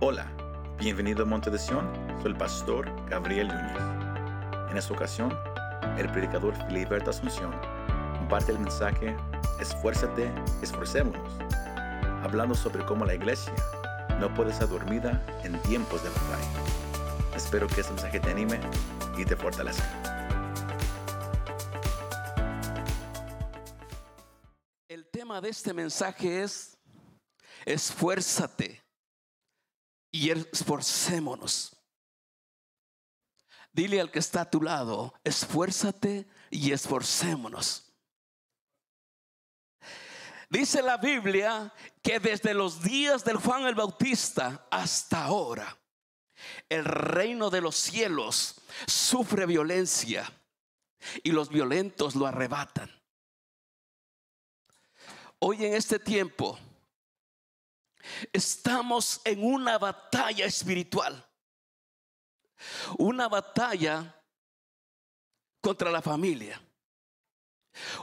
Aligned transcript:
Hola, 0.00 0.30
bienvenido 0.78 1.24
a 1.24 1.26
Monte 1.26 1.50
de 1.50 1.58
Sion, 1.58 1.84
soy 2.22 2.30
el 2.30 2.36
pastor 2.36 2.88
Gabriel 3.08 3.48
Núñez. 3.48 4.70
En 4.70 4.76
esta 4.76 4.94
ocasión, 4.94 5.36
el 5.98 6.08
predicador 6.12 6.54
Filiberto 6.68 7.10
Asunción 7.10 7.50
comparte 8.16 8.52
el 8.52 8.60
mensaje 8.60 9.16
Esfuérzate, 9.60 10.30
esforcémonos, 10.62 11.32
hablando 12.22 12.54
sobre 12.54 12.86
cómo 12.86 13.04
la 13.04 13.14
iglesia 13.14 13.52
no 14.20 14.32
puede 14.34 14.52
estar 14.52 14.68
dormida 14.68 15.20
en 15.42 15.60
tiempos 15.62 16.00
de 16.04 16.10
batalla. 16.10 17.34
Espero 17.34 17.66
que 17.66 17.80
este 17.80 17.92
mensaje 17.92 18.20
te 18.20 18.30
anime 18.30 18.60
y 19.16 19.24
te 19.24 19.34
fortalezca. 19.34 19.84
El 24.88 25.08
tema 25.10 25.40
de 25.40 25.48
este 25.48 25.74
mensaje 25.74 26.44
es 26.44 26.78
esfuérzate 27.66 28.87
y 30.18 30.30
esforcémonos. 30.32 31.76
Dile 33.72 34.00
al 34.00 34.10
que 34.10 34.18
está 34.18 34.40
a 34.40 34.50
tu 34.50 34.60
lado, 34.60 35.14
esfuérzate 35.22 36.26
y 36.50 36.72
esforcémonos. 36.72 37.92
Dice 40.50 40.82
la 40.82 40.96
Biblia 40.96 41.72
que 42.02 42.18
desde 42.18 42.52
los 42.52 42.82
días 42.82 43.24
del 43.24 43.36
Juan 43.36 43.66
el 43.66 43.76
Bautista 43.76 44.66
hasta 44.72 45.24
ahora, 45.24 45.78
el 46.68 46.84
reino 46.84 47.48
de 47.48 47.60
los 47.60 47.76
cielos 47.76 48.60
sufre 48.88 49.46
violencia 49.46 50.32
y 51.22 51.30
los 51.30 51.48
violentos 51.48 52.16
lo 52.16 52.26
arrebatan. 52.26 52.90
Hoy 55.38 55.64
en 55.64 55.74
este 55.74 56.00
tiempo 56.00 56.58
estamos 58.32 59.20
en 59.24 59.44
una 59.44 59.78
batalla 59.78 60.46
espiritual, 60.46 61.24
una 62.98 63.28
batalla 63.28 64.14
contra 65.60 65.90
la 65.90 66.02
familia, 66.02 66.60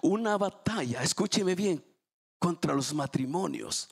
una 0.01 0.37
batalla, 0.37 1.01
escúcheme 1.01 1.55
bien, 1.55 1.83
contra 2.39 2.73
los 2.73 2.93
matrimonios. 2.93 3.89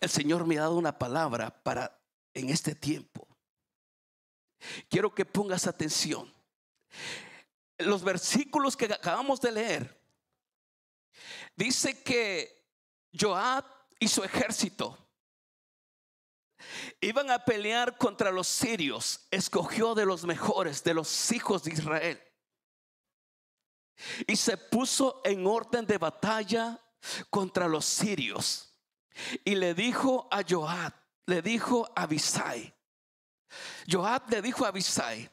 El 0.00 0.08
Señor 0.08 0.46
me 0.46 0.58
ha 0.58 0.62
dado 0.62 0.76
una 0.76 0.98
palabra 0.98 1.62
para 1.62 1.98
en 2.34 2.50
este 2.50 2.74
tiempo. 2.74 3.26
Quiero 4.88 5.14
que 5.14 5.24
pongas 5.24 5.66
atención. 5.66 6.32
Los 7.78 8.02
versículos 8.02 8.76
que 8.76 8.86
acabamos 8.86 9.40
de 9.40 9.52
leer 9.52 10.01
dice 11.56 12.02
que 12.02 12.68
Joab 13.18 13.64
y 13.98 14.08
su 14.08 14.24
ejército 14.24 14.98
iban 17.00 17.30
a 17.30 17.44
pelear 17.44 17.96
contra 17.96 18.30
los 18.30 18.48
sirios. 18.48 19.26
Escogió 19.30 19.94
de 19.94 20.06
los 20.06 20.24
mejores, 20.24 20.82
de 20.84 20.94
los 20.94 21.32
hijos 21.32 21.64
de 21.64 21.72
Israel. 21.72 22.22
Y 24.26 24.36
se 24.36 24.56
puso 24.56 25.20
en 25.24 25.46
orden 25.46 25.86
de 25.86 25.98
batalla 25.98 26.80
contra 27.30 27.68
los 27.68 27.84
sirios. 27.84 28.78
Y 29.44 29.54
le 29.54 29.74
dijo 29.74 30.28
a 30.30 30.42
Joab, 30.48 30.92
le 31.26 31.42
dijo 31.42 31.90
a 31.94 32.02
Abisai. 32.02 32.74
Joab 33.90 34.30
le 34.30 34.40
dijo 34.40 34.64
a 34.64 34.68
Abisai, 34.68 35.30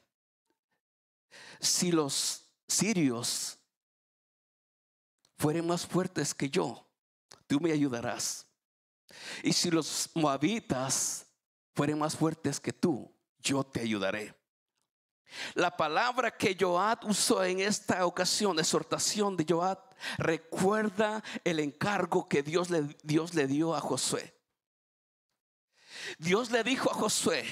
si 1.60 1.92
los 1.92 2.46
sirios 2.68 3.59
fueren 5.40 5.66
más 5.66 5.88
fuertes 5.88 6.36
que 6.36 6.50
yo, 6.50 6.86
tú 7.48 7.60
me 7.62 7.72
ayudarás. 7.72 8.46
Y 9.42 9.54
si 9.54 9.72
los 9.72 10.10
moabitas 10.14 11.26
fueren 11.74 11.98
más 11.98 12.16
fuertes 12.16 12.60
que 12.60 12.74
tú, 12.74 13.12
yo 13.40 13.64
te 13.64 13.80
ayudaré. 13.80 14.36
La 15.54 15.76
palabra 15.76 16.36
que 16.36 16.58
Joab 16.60 17.06
usó 17.06 17.44
en 17.44 17.62
esta 17.62 18.06
ocasión, 18.06 18.60
exhortación 18.60 19.38
de 19.38 19.46
Joab, 19.48 19.80
recuerda 20.18 21.24
el 21.44 21.60
encargo 21.60 22.28
que 22.28 22.44
Dios 22.44 22.70
le, 22.70 22.82
Dios 23.04 23.34
le 23.34 23.48
dio 23.48 23.76
a 23.76 23.80
Josué. 23.80 24.36
Dios 26.18 26.52
le 26.52 26.64
dijo 26.64 26.92
a 26.92 26.96
Josué, 26.96 27.46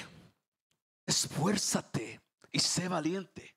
esfuérzate 1.06 2.20
y 2.52 2.58
sé 2.60 2.88
valiente, 2.88 3.56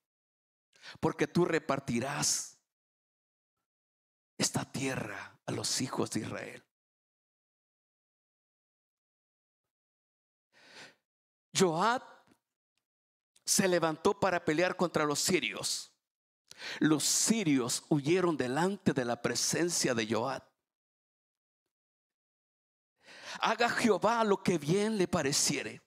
porque 0.99 1.27
tú 1.27 1.45
repartirás 1.45 2.60
esta 4.41 4.65
tierra 4.65 5.39
a 5.45 5.51
los 5.51 5.81
hijos 5.81 6.09
de 6.11 6.21
Israel. 6.21 6.63
Joab 11.55 12.01
se 13.45 13.67
levantó 13.67 14.19
para 14.19 14.43
pelear 14.43 14.75
contra 14.75 15.05
los 15.05 15.19
sirios. 15.19 15.93
Los 16.79 17.03
sirios 17.03 17.83
huyeron 17.89 18.35
delante 18.35 18.93
de 18.93 19.05
la 19.05 19.21
presencia 19.21 19.93
de 19.93 20.07
Joab. 20.11 20.43
Haga 23.41 23.69
Jehová 23.69 24.23
lo 24.23 24.41
que 24.41 24.57
bien 24.57 24.97
le 24.97 25.07
pareciere. 25.07 25.81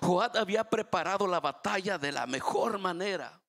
Joab 0.00 0.36
había 0.38 0.64
preparado 0.64 1.26
la 1.26 1.40
batalla 1.40 1.98
de 1.98 2.12
la 2.12 2.26
mejor 2.26 2.78
manera. 2.78 3.45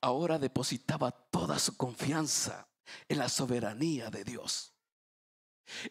Ahora 0.00 0.38
depositaba 0.38 1.10
toda 1.10 1.58
su 1.58 1.76
confianza 1.76 2.68
en 3.08 3.18
la 3.18 3.28
soberanía 3.28 4.10
de 4.10 4.24
Dios. 4.24 4.74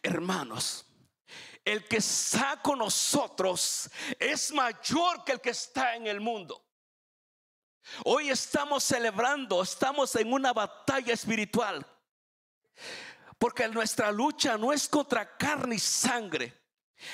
Hermanos, 0.02 0.86
el 1.64 1.88
que 1.88 1.98
está 1.98 2.62
con 2.62 2.80
nosotros 2.80 3.90
es 4.20 4.54
mayor 4.54 5.24
que 5.24 5.34
el 5.34 5.42
que 5.42 5.50
está 5.50 5.96
en 5.96 6.08
el 6.08 6.22
mundo. 6.22 6.64
Hoy 8.04 8.30
estamos 8.30 8.84
celebrando, 8.84 9.62
estamos 9.62 10.16
en 10.16 10.32
una 10.32 10.54
batalla 10.54 11.14
espiritual. 11.14 11.86
Porque 13.38 13.68
nuestra 13.68 14.12
lucha 14.12 14.58
no 14.58 14.72
es 14.72 14.88
contra 14.88 15.38
carne 15.38 15.76
y 15.76 15.80
sangre. 15.80 16.54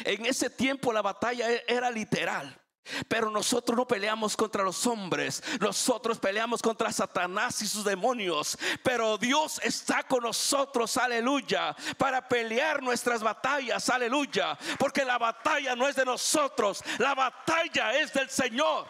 En 0.03 0.25
ese 0.25 0.49
tiempo 0.49 0.93
la 0.93 1.01
batalla 1.01 1.51
e-, 1.51 1.63
era 1.67 1.89
literal. 1.89 2.60
Pero 3.07 3.29
nosotros 3.29 3.77
no 3.77 3.87
peleamos 3.87 4.35
contra 4.35 4.63
los 4.63 4.85
hombres, 4.87 5.43
nosotros 5.59 6.17
peleamos 6.17 6.61
contra 6.61 6.91
Satanás 6.91 7.61
y 7.61 7.67
sus 7.67 7.83
demonios. 7.83 8.57
Pero 8.83 9.17
Dios 9.17 9.59
está 9.63 10.03
con 10.03 10.23
nosotros, 10.23 10.97
aleluya, 10.97 11.75
para 11.97 12.27
pelear 12.27 12.81
nuestras 12.81 13.21
batallas, 13.21 13.87
aleluya. 13.89 14.57
Porque 14.79 15.05
la 15.05 15.17
batalla 15.17 15.75
no 15.75 15.87
es 15.87 15.95
de 15.95 16.05
nosotros, 16.05 16.83
la 16.97 17.13
batalla 17.13 17.97
es 17.97 18.11
del 18.13 18.29
Señor. 18.29 18.87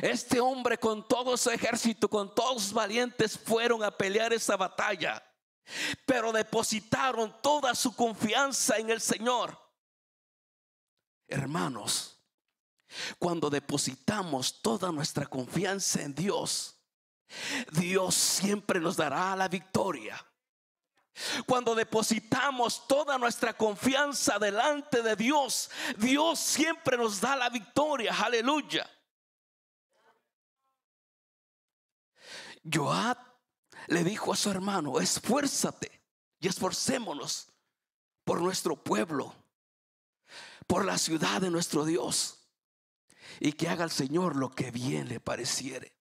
Este 0.00 0.40
hombre 0.40 0.78
con 0.78 1.06
todo 1.06 1.36
su 1.36 1.50
ejército, 1.50 2.08
con 2.08 2.32
todos 2.32 2.62
sus 2.62 2.72
valientes, 2.72 3.36
fueron 3.38 3.82
a 3.82 3.90
pelear 3.90 4.32
esa 4.32 4.56
batalla. 4.56 5.22
Pero 6.06 6.32
depositaron 6.32 7.34
toda 7.42 7.74
su 7.74 7.94
confianza 7.94 8.76
en 8.76 8.90
el 8.90 9.00
Señor. 9.00 9.59
Hermanos, 11.30 12.18
cuando 13.18 13.48
depositamos 13.48 14.60
toda 14.60 14.90
nuestra 14.90 15.26
confianza 15.26 16.02
en 16.02 16.14
Dios, 16.14 16.76
Dios 17.72 18.14
siempre 18.14 18.80
nos 18.80 18.96
dará 18.96 19.36
la 19.36 19.46
victoria. 19.46 20.26
Cuando 21.46 21.74
depositamos 21.74 22.86
toda 22.88 23.16
nuestra 23.18 23.52
confianza 23.56 24.38
delante 24.38 25.02
de 25.02 25.14
Dios, 25.14 25.70
Dios 25.98 26.40
siempre 26.40 26.96
nos 26.96 27.20
da 27.20 27.36
la 27.36 27.48
victoria. 27.48 28.12
Aleluya. 28.12 28.88
Joab 32.64 33.18
le 33.86 34.04
dijo 34.04 34.32
a 34.32 34.36
su 34.36 34.50
hermano, 34.50 35.00
esfuérzate 35.00 36.02
y 36.40 36.48
esforcémonos 36.48 37.48
por 38.24 38.40
nuestro 38.40 38.76
pueblo 38.76 39.39
por 40.70 40.84
la 40.84 40.98
ciudad 40.98 41.40
de 41.40 41.50
nuestro 41.50 41.84
Dios 41.84 42.48
y 43.40 43.54
que 43.54 43.68
haga 43.68 43.82
el 43.82 43.90
Señor 43.90 44.36
lo 44.36 44.52
que 44.52 44.70
bien 44.70 45.08
le 45.08 45.18
pareciere. 45.18 45.96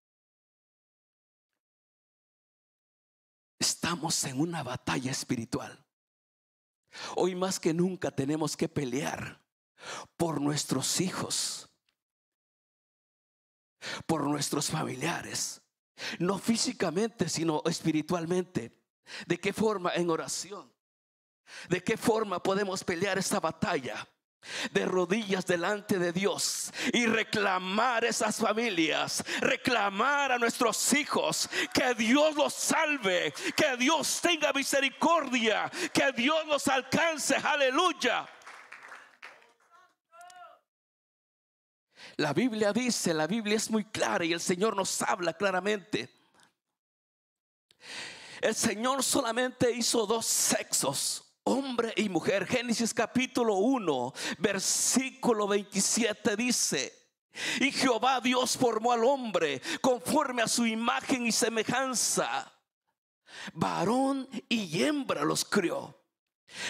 Estamos 3.57 4.23
en 4.25 4.39
una 4.39 4.61
batalla 4.61 5.09
espiritual. 5.09 5.83
Hoy 7.15 7.33
más 7.33 7.59
que 7.59 7.73
nunca 7.73 8.11
tenemos 8.11 8.55
que 8.55 8.69
pelear 8.69 9.41
por 10.15 10.39
nuestros 10.39 11.01
hijos, 11.01 11.67
por 14.05 14.23
nuestros 14.25 14.69
familiares, 14.69 15.63
no 16.19 16.37
físicamente, 16.37 17.27
sino 17.27 17.63
espiritualmente. 17.65 18.79
¿De 19.25 19.39
qué 19.39 19.51
forma? 19.51 19.95
En 19.95 20.11
oración. 20.11 20.71
¿De 21.69 21.83
qué 21.83 21.97
forma 21.97 22.43
podemos 22.43 22.83
pelear 22.83 23.17
esta 23.17 23.39
batalla? 23.39 24.07
De 24.71 24.85
rodillas 24.85 25.45
delante 25.45 25.99
de 25.99 26.11
Dios 26.11 26.71
y 26.93 27.05
reclamar 27.05 28.05
esas 28.05 28.37
familias, 28.37 29.23
reclamar 29.41 30.31
a 30.31 30.37
nuestros 30.37 30.93
hijos, 30.93 31.49
que 31.73 31.93
Dios 31.95 32.35
los 32.35 32.53
salve, 32.53 33.33
que 33.55 33.77
Dios 33.77 34.19
tenga 34.21 34.53
misericordia, 34.53 35.69
que 35.93 36.11
Dios 36.13 36.45
los 36.47 36.67
alcance, 36.67 37.35
aleluya. 37.35 38.27
La 42.17 42.33
Biblia 42.33 42.73
dice, 42.73 43.13
la 43.13 43.27
Biblia 43.27 43.55
es 43.55 43.69
muy 43.69 43.85
clara 43.85 44.25
y 44.25 44.33
el 44.33 44.41
Señor 44.41 44.75
nos 44.75 45.01
habla 45.01 45.33
claramente. 45.33 46.09
El 48.41 48.55
Señor 48.55 49.03
solamente 49.03 49.71
hizo 49.71 50.05
dos 50.05 50.25
sexos, 50.25 51.28
hombre 51.49 51.93
y 51.95 52.09
mujer. 52.09 52.45
Génesis 52.45 52.93
capítulo 52.93 53.55
1, 53.55 54.13
versículo 54.37 55.47
27 55.47 56.35
dice, 56.35 56.93
y 57.59 57.71
Jehová 57.71 58.19
Dios 58.21 58.57
formó 58.57 58.91
al 58.91 59.03
hombre 59.03 59.61
conforme 59.81 60.41
a 60.41 60.47
su 60.47 60.65
imagen 60.65 61.25
y 61.25 61.31
semejanza. 61.31 62.51
Varón 63.53 64.27
y 64.47 64.83
hembra 64.83 65.23
los 65.23 65.45
crió. 65.45 65.95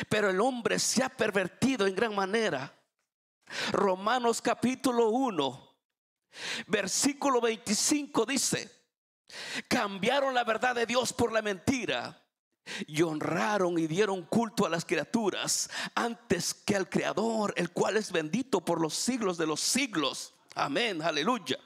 Pero 0.10 0.30
el 0.30 0.42
hombre 0.42 0.78
se 0.78 1.04
ha 1.04 1.10
pervertido 1.10 1.88
en 1.88 1.96
gran 1.96 2.14
manera. 2.14 2.76
Romanos 3.72 4.42
capítulo 4.42 5.10
1, 5.10 5.76
versículo 6.68 7.42
25 7.42 8.26
dice, 8.26 8.70
cambiaron 9.68 10.36
la 10.36 10.44
verdad 10.44 10.76
de 10.76 10.86
Dios 10.86 11.14
por 11.14 11.32
la 11.32 11.42
mentira 11.42 12.29
y 12.88 13.02
honraron 13.02 13.78
y 13.78 13.88
dieron 13.88 14.24
culto 14.24 14.66
a 14.66 14.70
las 14.70 14.86
criaturas 14.86 15.70
antes 15.96 16.54
que 16.54 16.76
al 16.76 16.90
Creador, 16.90 17.54
el 17.58 17.72
cual 17.72 17.98
es 17.98 18.12
bendito 18.12 18.62
por 18.62 18.82
los 18.82 18.94
siglos 18.94 19.38
de 19.38 19.48
los 19.48 19.60
siglos. 19.60 20.34
Amén, 20.56 21.02
aleluya. 21.02 21.58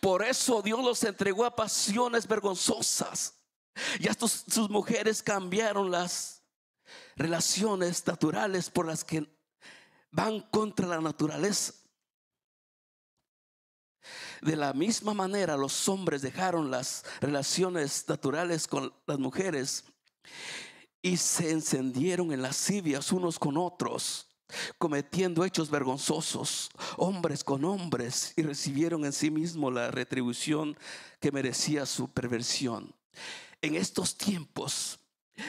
Por 0.00 0.22
eso 0.22 0.62
Dios 0.62 0.82
los 0.84 1.02
entregó 1.04 1.44
a 1.44 1.54
pasiones 1.54 2.26
vergonzosas. 2.26 3.34
Y 3.98 4.08
hasta 4.08 4.28
sus 4.28 4.70
mujeres 4.70 5.22
cambiaron 5.22 5.90
las 5.90 6.42
relaciones 7.16 8.06
naturales 8.06 8.70
por 8.70 8.86
las 8.86 9.04
que 9.04 9.26
van 10.10 10.40
contra 10.40 10.86
la 10.86 11.00
naturaleza. 11.00 11.74
De 14.44 14.56
la 14.56 14.74
misma 14.74 15.14
manera, 15.14 15.56
los 15.56 15.88
hombres 15.88 16.20
dejaron 16.20 16.70
las 16.70 17.02
relaciones 17.22 18.04
naturales 18.06 18.68
con 18.68 18.92
las 19.06 19.18
mujeres 19.18 19.84
y 21.00 21.16
se 21.16 21.50
encendieron 21.50 22.30
en 22.30 22.42
lascivias 22.42 23.10
unos 23.10 23.38
con 23.38 23.56
otros, 23.56 24.28
cometiendo 24.76 25.46
hechos 25.46 25.70
vergonzosos, 25.70 26.68
hombres 26.98 27.42
con 27.42 27.64
hombres, 27.64 28.34
y 28.36 28.42
recibieron 28.42 29.06
en 29.06 29.14
sí 29.14 29.30
mismo 29.30 29.70
la 29.70 29.90
retribución 29.90 30.76
que 31.20 31.32
merecía 31.32 31.86
su 31.86 32.12
perversión. 32.12 32.94
En 33.62 33.74
estos 33.76 34.14
tiempos, 34.14 34.98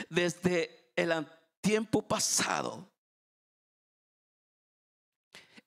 desde 0.09 0.93
el 0.95 1.27
tiempo 1.59 2.01
pasado, 2.01 2.89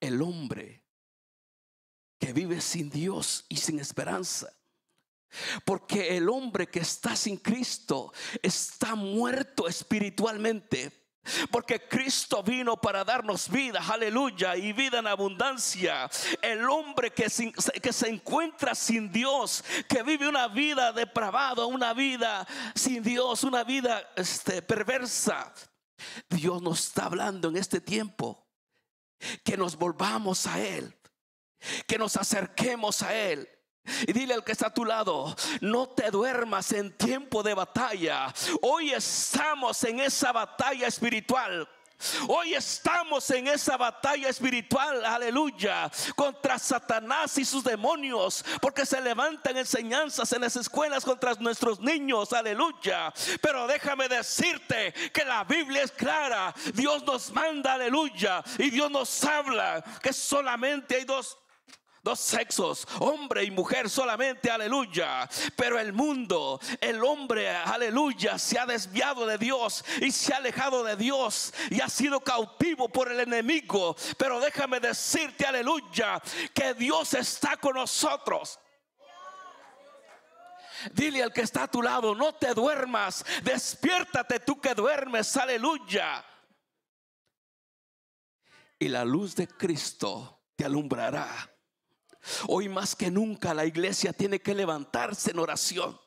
el 0.00 0.22
hombre 0.22 0.87
que 2.18 2.32
vive 2.32 2.60
sin 2.60 2.90
Dios 2.90 3.44
y 3.48 3.56
sin 3.56 3.78
esperanza. 3.78 4.52
Porque 5.64 6.16
el 6.16 6.28
hombre 6.28 6.68
que 6.68 6.80
está 6.80 7.14
sin 7.14 7.36
Cristo 7.36 8.12
está 8.42 8.94
muerto 8.94 9.68
espiritualmente. 9.68 11.06
Porque 11.50 11.86
Cristo 11.86 12.42
vino 12.42 12.80
para 12.80 13.04
darnos 13.04 13.50
vida, 13.50 13.84
aleluya, 13.86 14.56
y 14.56 14.72
vida 14.72 15.00
en 15.00 15.06
abundancia. 15.06 16.08
El 16.40 16.68
hombre 16.70 17.12
que, 17.12 17.26
que 17.82 17.92
se 17.92 18.08
encuentra 18.08 18.74
sin 18.74 19.12
Dios, 19.12 19.62
que 19.88 20.02
vive 20.02 20.26
una 20.26 20.48
vida 20.48 20.90
depravada, 20.92 21.66
una 21.66 21.92
vida 21.92 22.46
sin 22.74 23.02
Dios, 23.02 23.44
una 23.44 23.62
vida 23.62 24.10
este, 24.16 24.62
perversa. 24.62 25.52
Dios 26.30 26.62
nos 26.62 26.80
está 26.80 27.04
hablando 27.04 27.48
en 27.48 27.56
este 27.58 27.80
tiempo 27.82 28.46
que 29.44 29.56
nos 29.58 29.76
volvamos 29.76 30.46
a 30.46 30.60
Él 30.60 30.97
que 31.86 31.98
nos 31.98 32.16
acerquemos 32.16 33.02
a 33.02 33.14
Él. 33.14 33.48
Y 34.06 34.12
dile 34.12 34.34
al 34.34 34.44
que 34.44 34.52
está 34.52 34.66
a 34.66 34.74
tu 34.74 34.84
lado, 34.84 35.34
no 35.60 35.88
te 35.88 36.10
duermas 36.10 36.72
en 36.72 36.96
tiempo 36.96 37.42
de 37.42 37.54
batalla. 37.54 38.32
Hoy 38.60 38.92
estamos 38.92 39.82
en 39.84 40.00
esa 40.00 40.32
batalla 40.32 40.86
espiritual. 40.86 41.68
Hoy 42.28 42.54
estamos 42.54 43.28
en 43.30 43.48
esa 43.48 43.76
batalla 43.76 44.28
espiritual, 44.28 45.04
aleluya, 45.04 45.90
contra 46.14 46.56
Satanás 46.56 47.36
y 47.38 47.44
sus 47.44 47.64
demonios, 47.64 48.44
porque 48.60 48.86
se 48.86 49.00
levantan 49.00 49.56
enseñanzas 49.56 50.32
en 50.32 50.42
las 50.42 50.54
escuelas 50.54 51.04
contra 51.04 51.34
nuestros 51.34 51.80
niños, 51.80 52.32
aleluya. 52.32 53.12
Pero 53.42 53.66
déjame 53.66 54.08
decirte 54.08 54.92
que 55.12 55.24
la 55.24 55.42
Biblia 55.42 55.82
es 55.82 55.90
clara, 55.90 56.54
Dios 56.72 57.02
nos 57.04 57.32
manda, 57.32 57.74
aleluya, 57.74 58.44
y 58.58 58.70
Dios 58.70 58.90
nos 58.92 59.24
habla 59.24 59.82
que 60.00 60.12
solamente 60.12 60.96
hay 60.96 61.04
dos 61.04 61.36
dos 62.08 62.20
sexos, 62.20 62.88
hombre 63.00 63.44
y 63.44 63.50
mujer 63.50 63.90
solamente, 63.90 64.50
aleluya. 64.50 65.28
Pero 65.54 65.78
el 65.78 65.92
mundo, 65.92 66.58
el 66.80 67.04
hombre, 67.04 67.50
aleluya, 67.50 68.38
se 68.38 68.58
ha 68.58 68.64
desviado 68.64 69.26
de 69.26 69.36
Dios 69.36 69.84
y 70.00 70.10
se 70.10 70.32
ha 70.32 70.38
alejado 70.38 70.82
de 70.82 70.96
Dios 70.96 71.52
y 71.68 71.82
ha 71.82 71.88
sido 71.90 72.20
cautivo 72.20 72.88
por 72.88 73.12
el 73.12 73.20
enemigo. 73.20 73.94
Pero 74.16 74.40
déjame 74.40 74.80
decirte, 74.80 75.44
aleluya, 75.44 76.18
que 76.54 76.72
Dios 76.72 77.12
está 77.12 77.58
con 77.58 77.74
nosotros. 77.74 78.58
Dile 80.94 81.22
al 81.22 81.32
que 81.32 81.42
está 81.42 81.64
a 81.64 81.70
tu 81.70 81.82
lado, 81.82 82.14
no 82.14 82.36
te 82.36 82.54
duermas, 82.54 83.22
despiértate 83.42 84.40
tú 84.40 84.58
que 84.58 84.74
duermes, 84.74 85.36
aleluya. 85.36 86.24
Y 88.78 88.88
la 88.88 89.04
luz 89.04 89.34
de 89.36 89.46
Cristo 89.46 90.46
te 90.56 90.64
alumbrará. 90.64 91.57
Hoy 92.46 92.68
más 92.68 92.94
que 92.94 93.10
nunca 93.10 93.54
la 93.54 93.64
iglesia 93.64 94.12
tiene 94.12 94.40
que 94.40 94.54
levantarse 94.54 95.30
en 95.30 95.38
oración. 95.38 95.98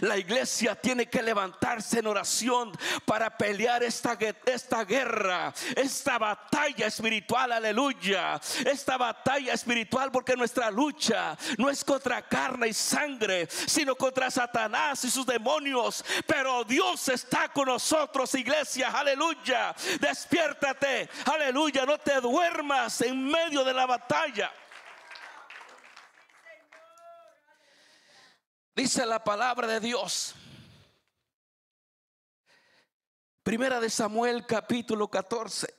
La 0.00 0.16
iglesia 0.16 0.74
tiene 0.74 1.06
que 1.06 1.22
levantarse 1.22 2.00
en 2.00 2.08
oración 2.08 2.76
para 3.04 3.36
pelear 3.36 3.82
esta, 3.84 4.18
esta 4.44 4.84
guerra, 4.84 5.54
esta 5.76 6.18
batalla 6.18 6.86
espiritual, 6.86 7.52
aleluya. 7.52 8.40
Esta 8.64 8.96
batalla 8.96 9.52
espiritual 9.52 10.10
porque 10.10 10.34
nuestra 10.34 10.70
lucha 10.70 11.36
no 11.58 11.70
es 11.70 11.84
contra 11.84 12.22
carne 12.22 12.68
y 12.68 12.74
sangre, 12.74 13.46
sino 13.48 13.94
contra 13.94 14.30
Satanás 14.30 15.04
y 15.04 15.10
sus 15.10 15.24
demonios. 15.24 16.04
Pero 16.26 16.64
Dios 16.64 17.08
está 17.08 17.48
con 17.48 17.66
nosotros, 17.66 18.34
iglesia, 18.34 18.90
aleluya. 18.90 19.74
Despiértate, 20.00 21.08
aleluya, 21.24 21.86
no 21.86 21.98
te 21.98 22.20
duermas 22.20 23.00
en 23.02 23.24
medio 23.24 23.62
de 23.62 23.74
la 23.74 23.86
batalla. 23.86 24.52
Dice 28.78 29.04
la 29.04 29.24
palabra 29.24 29.66
de 29.66 29.80
Dios. 29.80 30.36
Primera 33.42 33.80
de 33.80 33.90
Samuel 33.90 34.46
capítulo 34.46 35.08
14. 35.10 35.74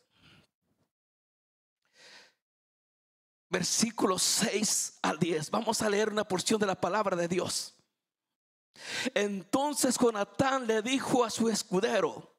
Versículos 3.47 4.21
6 4.21 4.99
al 5.01 5.17
10. 5.17 5.49
Vamos 5.49 5.81
a 5.81 5.89
leer 5.89 6.09
una 6.09 6.25
porción 6.25 6.59
de 6.59 6.65
la 6.65 6.75
palabra 6.75 7.15
de 7.15 7.29
Dios. 7.29 7.73
Entonces 9.13 9.97
Jonatán 9.97 10.67
le 10.67 10.81
dijo 10.81 11.23
a 11.23 11.29
su 11.29 11.47
escudero, 11.47 12.35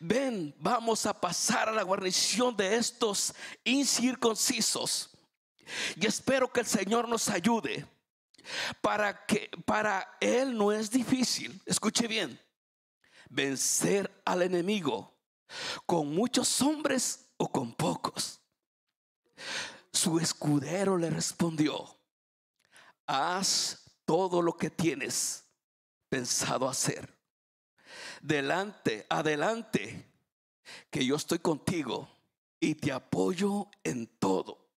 ven, 0.00 0.56
vamos 0.60 1.04
a 1.04 1.12
pasar 1.12 1.68
a 1.68 1.72
la 1.72 1.82
guarnición 1.82 2.56
de 2.56 2.76
estos 2.76 3.34
incircuncisos. 3.64 5.10
Y 5.94 6.06
espero 6.06 6.50
que 6.50 6.60
el 6.60 6.66
Señor 6.66 7.06
nos 7.06 7.28
ayude 7.28 7.86
para 8.80 9.26
que 9.26 9.50
para 9.64 10.16
él 10.20 10.56
no 10.56 10.72
es 10.72 10.90
difícil, 10.90 11.60
escuche 11.66 12.06
bien, 12.06 12.40
vencer 13.28 14.10
al 14.24 14.42
enemigo 14.42 15.14
con 15.86 16.14
muchos 16.14 16.60
hombres 16.62 17.30
o 17.36 17.50
con 17.50 17.72
pocos. 17.72 18.40
Su 19.92 20.18
escudero 20.18 20.96
le 20.96 21.10
respondió, 21.10 21.98
haz 23.06 23.90
todo 24.04 24.42
lo 24.42 24.56
que 24.56 24.70
tienes 24.70 25.44
pensado 26.08 26.68
hacer. 26.68 27.16
Delante, 28.20 29.06
adelante, 29.08 30.06
que 30.90 31.04
yo 31.04 31.16
estoy 31.16 31.38
contigo 31.38 32.08
y 32.60 32.74
te 32.74 32.92
apoyo 32.92 33.68
en 33.84 34.06
todo. 34.06 34.68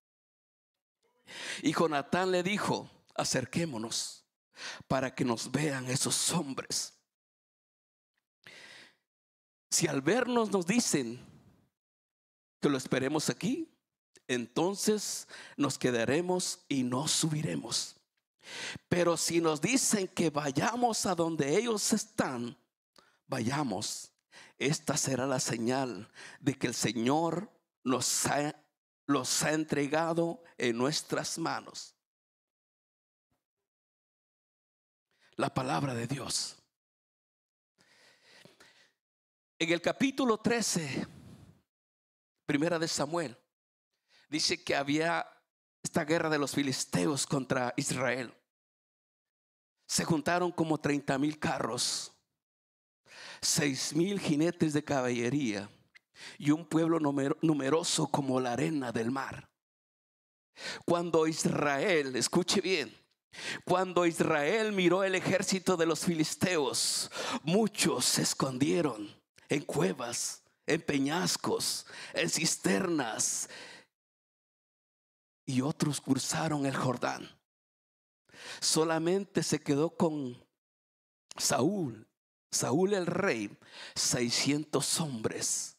Y 1.61 1.73
Jonatán 1.73 2.31
le 2.31 2.43
dijo, 2.43 2.89
acerquémonos 3.15 4.25
para 4.87 5.13
que 5.13 5.25
nos 5.25 5.51
vean 5.51 5.85
esos 5.87 6.31
hombres. 6.31 6.93
Si 9.69 9.87
al 9.87 10.01
vernos 10.01 10.51
nos 10.51 10.65
dicen, 10.65 11.19
que 12.61 12.69
lo 12.69 12.77
esperemos 12.77 13.29
aquí, 13.29 13.67
entonces 14.27 15.27
nos 15.57 15.77
quedaremos 15.77 16.59
y 16.69 16.83
no 16.83 17.07
subiremos. 17.07 17.95
Pero 18.87 19.17
si 19.17 19.41
nos 19.41 19.61
dicen 19.61 20.07
que 20.07 20.29
vayamos 20.29 21.05
a 21.05 21.15
donde 21.15 21.57
ellos 21.57 21.91
están, 21.93 22.57
vayamos. 23.27 24.11
Esta 24.57 24.95
será 24.95 25.25
la 25.25 25.39
señal 25.39 26.09
de 26.39 26.53
que 26.53 26.67
el 26.67 26.75
Señor 26.75 27.51
nos 27.83 28.27
ha, 28.27 28.55
los 29.07 29.43
ha 29.43 29.53
entregado 29.53 30.43
en 30.57 30.77
nuestras 30.77 31.37
manos. 31.37 31.95
La 35.41 35.51
palabra 35.51 35.95
de 35.95 36.05
Dios. 36.05 36.55
En 39.57 39.71
el 39.71 39.81
capítulo 39.81 40.37
13, 40.37 41.07
primera 42.45 42.77
de 42.77 42.87
Samuel, 42.87 43.35
dice 44.29 44.63
que 44.63 44.75
había 44.75 45.25
esta 45.81 46.05
guerra 46.05 46.29
de 46.29 46.37
los 46.37 46.51
filisteos 46.51 47.25
contra 47.25 47.73
Israel. 47.75 48.31
Se 49.87 50.05
juntaron 50.05 50.51
como 50.51 50.79
30 50.79 51.17
mil 51.17 51.39
carros, 51.39 52.13
6 53.41 53.95
mil 53.95 54.19
jinetes 54.19 54.73
de 54.73 54.83
caballería 54.83 55.71
y 56.37 56.51
un 56.51 56.67
pueblo 56.67 56.99
numeroso 56.99 58.05
como 58.05 58.39
la 58.39 58.53
arena 58.53 58.91
del 58.91 59.09
mar. 59.09 59.49
Cuando 60.85 61.25
Israel, 61.25 62.15
escuche 62.15 62.61
bien, 62.61 63.00
cuando 63.65 64.05
Israel 64.05 64.71
miró 64.71 65.03
el 65.03 65.15
ejército 65.15 65.77
de 65.77 65.85
los 65.85 66.01
filisteos, 66.01 67.09
muchos 67.43 68.05
se 68.05 68.23
escondieron 68.23 69.09
en 69.49 69.63
cuevas, 69.63 70.43
en 70.65 70.81
peñascos, 70.81 71.85
en 72.13 72.29
cisternas, 72.29 73.49
y 75.45 75.61
otros 75.61 75.99
cruzaron 75.99 76.65
el 76.65 76.75
Jordán. 76.75 77.29
Solamente 78.59 79.43
se 79.43 79.59
quedó 79.59 79.89
con 79.89 80.37
Saúl, 81.37 82.07
Saúl 82.51 82.93
el 82.93 83.05
rey, 83.05 83.57
600 83.95 84.99
hombres. 84.99 85.77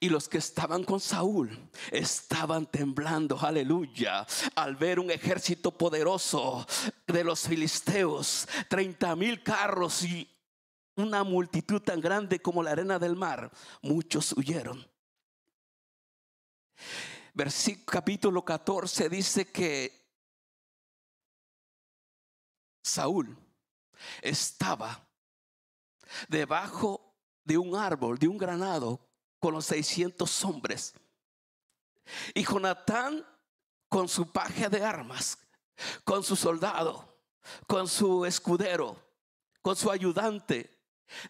Y 0.00 0.08
los 0.08 0.28
que 0.28 0.38
estaban 0.38 0.84
con 0.84 1.00
Saúl 1.00 1.70
estaban 1.90 2.66
temblando, 2.66 3.38
aleluya, 3.40 4.26
al 4.54 4.76
ver 4.76 5.00
un 5.00 5.10
ejército 5.10 5.70
poderoso 5.70 6.66
de 7.06 7.24
los 7.24 7.40
filisteos, 7.48 8.48
30 8.68 9.16
mil 9.16 9.42
carros 9.42 10.02
y 10.02 10.28
una 10.96 11.24
multitud 11.24 11.82
tan 11.82 12.00
grande 12.00 12.40
como 12.40 12.62
la 12.62 12.72
arena 12.72 12.98
del 12.98 13.16
mar. 13.16 13.50
Muchos 13.82 14.32
huyeron 14.32 14.86
versículo 17.36 17.84
capítulo 17.86 18.42
14 18.42 19.10
dice 19.10 19.52
que 19.52 19.92
Saúl 22.82 23.36
estaba 24.22 25.06
debajo 26.28 27.14
de 27.44 27.58
un 27.58 27.76
árbol, 27.76 28.18
de 28.18 28.26
un 28.26 28.38
granado, 28.38 29.05
con 29.38 29.54
los 29.54 29.66
600 29.66 30.44
hombres. 30.44 30.94
Y 32.34 32.44
Jonatán 32.44 33.26
con 33.88 34.08
su 34.08 34.30
paje 34.30 34.68
de 34.68 34.84
armas, 34.84 35.38
con 36.04 36.22
su 36.22 36.36
soldado, 36.36 37.18
con 37.66 37.88
su 37.88 38.24
escudero, 38.24 38.96
con 39.62 39.76
su 39.76 39.90
ayudante, 39.90 40.75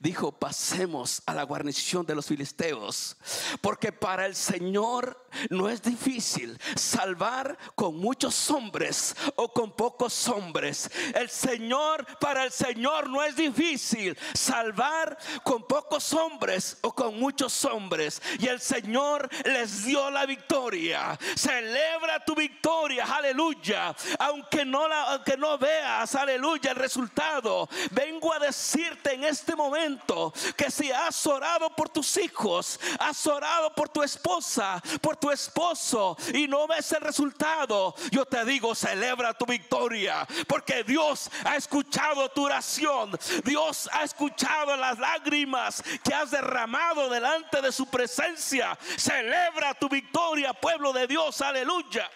Dijo, 0.00 0.32
pasemos 0.32 1.22
a 1.26 1.34
la 1.34 1.44
guarnición 1.44 2.06
de 2.06 2.14
los 2.14 2.26
filisteos, 2.26 3.16
porque 3.60 3.92
para 3.92 4.26
el 4.26 4.34
Señor 4.34 5.26
no 5.50 5.68
es 5.68 5.82
difícil 5.82 6.58
salvar 6.74 7.56
con 7.74 7.96
muchos 7.96 8.50
hombres 8.50 9.14
o 9.36 9.52
con 9.52 9.72
pocos 9.72 10.28
hombres. 10.28 10.90
El 11.14 11.28
Señor, 11.28 12.06
para 12.18 12.44
el 12.44 12.52
Señor 12.52 13.08
no 13.10 13.22
es 13.22 13.36
difícil 13.36 14.16
salvar 14.34 15.18
con 15.44 15.62
pocos 15.64 16.12
hombres 16.14 16.78
o 16.80 16.92
con 16.92 17.18
muchos 17.20 17.64
hombres. 17.66 18.22
Y 18.38 18.46
el 18.46 18.60
Señor 18.60 19.28
les 19.44 19.84
dio 19.84 20.10
la 20.10 20.26
victoria. 20.26 21.18
Celebra 21.36 22.24
tu 22.24 22.34
victoria, 22.34 23.04
aleluya. 23.04 23.94
Aunque 24.18 24.64
no, 24.64 24.88
la, 24.88 25.12
aunque 25.12 25.36
no 25.36 25.58
veas, 25.58 26.14
aleluya, 26.14 26.70
el 26.70 26.76
resultado. 26.76 27.68
Vengo 27.90 28.32
a 28.32 28.38
decirte 28.38 29.14
en 29.14 29.24
este 29.24 29.54
momento 29.54 29.65
momento 29.66 30.32
que 30.56 30.70
si 30.70 30.90
has 30.90 31.26
orado 31.26 31.70
por 31.70 31.88
tus 31.88 32.16
hijos, 32.16 32.78
has 32.98 33.26
orado 33.26 33.74
por 33.74 33.88
tu 33.88 34.02
esposa, 34.02 34.82
por 35.00 35.16
tu 35.16 35.30
esposo 35.30 36.16
y 36.32 36.46
no 36.46 36.66
ves 36.66 36.92
el 36.92 37.00
resultado, 37.00 37.94
yo 38.10 38.24
te 38.24 38.44
digo, 38.44 38.74
celebra 38.74 39.34
tu 39.34 39.46
victoria, 39.46 40.26
porque 40.46 40.84
Dios 40.84 41.30
ha 41.44 41.56
escuchado 41.56 42.28
tu 42.30 42.44
oración, 42.44 43.18
Dios 43.44 43.88
ha 43.92 44.04
escuchado 44.04 44.76
las 44.76 44.98
lágrimas 44.98 45.82
que 46.02 46.14
has 46.14 46.30
derramado 46.30 47.08
delante 47.08 47.60
de 47.60 47.72
su 47.72 47.86
presencia. 47.86 48.78
Celebra 48.96 49.74
tu 49.74 49.88
victoria, 49.88 50.52
pueblo 50.52 50.92
de 50.92 51.06
Dios, 51.06 51.40
aleluya. 51.40 52.10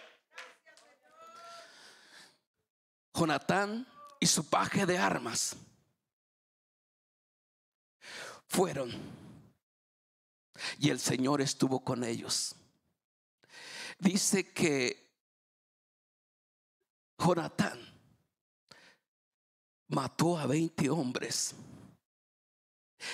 Jonatán 3.14 3.86
y 4.20 4.26
su 4.26 4.48
paje 4.48 4.86
de 4.86 4.98
armas 4.98 5.56
fueron. 8.50 8.90
Y 10.78 10.90
el 10.90 10.98
Señor 10.98 11.40
estuvo 11.40 11.82
con 11.82 12.04
ellos. 12.04 12.54
Dice 13.98 14.52
que 14.52 15.08
Jonatán 17.18 17.78
mató 19.88 20.36
a 20.38 20.46
20 20.46 20.90
hombres. 20.90 21.54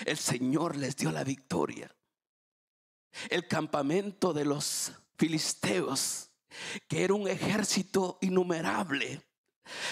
El 0.04 0.16
Señor 0.16 0.76
les 0.76 0.96
dio 0.96 1.12
la 1.12 1.22
victoria. 1.22 1.94
El 3.28 3.46
campamento 3.46 4.32
de 4.32 4.44
los 4.44 4.92
filisteos, 5.16 6.30
que 6.88 7.04
era 7.04 7.14
un 7.14 7.28
ejército 7.28 8.18
innumerable, 8.20 9.25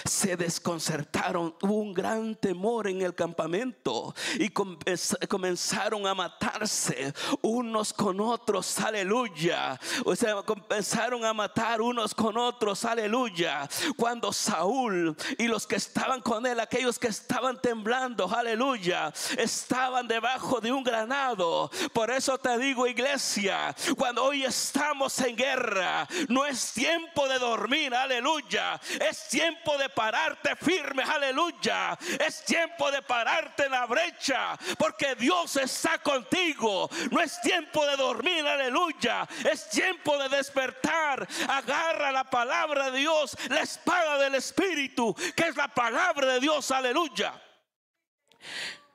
se 0.05 0.37
desconcertaron, 0.37 1.55
hubo 1.61 1.75
un 1.75 1.93
gran 1.93 2.35
temor 2.35 2.87
en 2.87 3.01
el 3.01 3.15
campamento 3.15 4.13
y 4.39 4.49
comenzaron 4.49 6.07
a 6.07 6.13
matarse 6.13 7.13
unos 7.41 7.93
con 7.93 8.19
otros, 8.19 8.79
aleluya. 8.79 9.79
O 10.05 10.15
sea, 10.15 10.41
comenzaron 10.43 11.25
a 11.25 11.33
matar 11.33 11.81
unos 11.81 12.13
con 12.13 12.37
otros, 12.37 12.85
aleluya. 12.85 13.67
Cuando 13.97 14.31
Saúl 14.33 15.15
y 15.37 15.47
los 15.47 15.65
que 15.67 15.75
estaban 15.75 16.21
con 16.21 16.45
él, 16.45 16.59
aquellos 16.59 16.99
que 16.99 17.07
estaban 17.07 17.61
temblando, 17.61 18.29
aleluya, 18.33 19.13
estaban 19.37 20.07
debajo 20.07 20.59
de 20.61 20.71
un 20.71 20.83
granado. 20.83 21.69
Por 21.93 22.11
eso 22.11 22.37
te 22.37 22.57
digo, 22.57 22.87
iglesia, 22.87 23.75
cuando 23.97 24.23
hoy 24.23 24.43
estamos 24.43 25.19
en 25.19 25.35
guerra, 25.35 26.07
no 26.29 26.45
es 26.45 26.73
tiempo 26.73 27.27
de 27.27 27.39
dormir, 27.39 27.93
aleluya, 27.93 28.79
es 29.07 29.27
tiempo 29.65 29.77
de 29.81 29.89
pararte 29.89 30.55
firme, 30.55 31.03
aleluya. 31.03 31.97
Es 32.19 32.45
tiempo 32.45 32.91
de 32.91 33.01
pararte 33.01 33.65
en 33.65 33.71
la 33.71 33.85
brecha, 33.87 34.57
porque 34.77 35.15
Dios 35.15 35.55
está 35.55 35.97
contigo. 35.99 36.87
No 37.09 37.19
es 37.19 37.41
tiempo 37.41 37.85
de 37.85 37.97
dormir, 37.97 38.45
aleluya. 38.45 39.27
Es 39.43 39.67
tiempo 39.69 40.17
de 40.17 40.29
despertar. 40.29 41.27
Agarra 41.49 42.11
la 42.11 42.23
palabra 42.25 42.91
de 42.91 42.99
Dios, 42.99 43.35
la 43.49 43.61
espada 43.61 44.19
del 44.19 44.35
Espíritu, 44.35 45.15
que 45.35 45.47
es 45.47 45.55
la 45.55 45.67
palabra 45.67 46.33
de 46.33 46.39
Dios, 46.39 46.69
aleluya. 46.69 47.33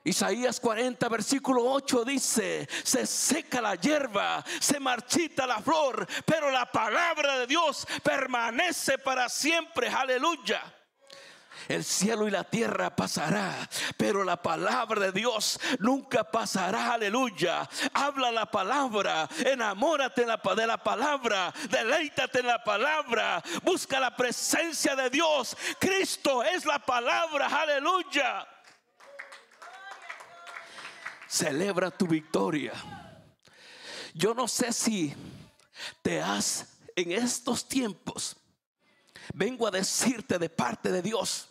Isaías 0.03 0.59
40, 0.59 1.07
versículo 1.09 1.63
8 1.63 2.03
dice, 2.05 2.67
se 2.83 3.05
seca 3.05 3.61
la 3.61 3.75
hierba, 3.75 4.43
se 4.59 4.79
marchita 4.79 5.45
la 5.45 5.61
flor, 5.61 6.07
pero 6.25 6.49
la 6.49 6.65
palabra 6.71 7.37
de 7.39 7.47
Dios 7.47 7.87
permanece 8.01 8.97
para 8.97 9.29
siempre. 9.29 9.89
Aleluya. 9.89 10.61
El 11.67 11.83
cielo 11.83 12.27
y 12.27 12.31
la 12.31 12.43
tierra 12.43 12.95
pasará, 12.95 13.69
pero 13.95 14.23
la 14.23 14.41
palabra 14.41 14.99
de 14.99 15.11
Dios 15.11 15.59
nunca 15.79 16.23
pasará. 16.23 16.93
Aleluya. 16.93 17.69
Habla 17.93 18.31
la 18.31 18.49
palabra, 18.49 19.29
enamórate 19.45 20.25
de 20.25 20.67
la 20.67 20.77
palabra, 20.77 21.53
deleítate 21.69 22.39
en 22.39 22.47
la 22.47 22.63
palabra, 22.63 23.43
busca 23.61 23.99
la 23.99 24.15
presencia 24.15 24.95
de 24.95 25.11
Dios. 25.11 25.55
Cristo 25.79 26.43
es 26.43 26.65
la 26.65 26.79
palabra. 26.79 27.45
Aleluya 27.47 28.47
celebra 31.31 31.89
tu 31.89 32.05
victoria. 32.07 32.73
Yo 34.13 34.33
no 34.33 34.47
sé 34.47 34.73
si 34.73 35.13
te 36.01 36.21
has 36.21 36.67
en 36.95 37.13
estos 37.13 37.67
tiempos, 37.67 38.35
vengo 39.33 39.65
a 39.65 39.71
decirte 39.71 40.37
de 40.37 40.49
parte 40.49 40.91
de 40.91 41.01
Dios, 41.01 41.47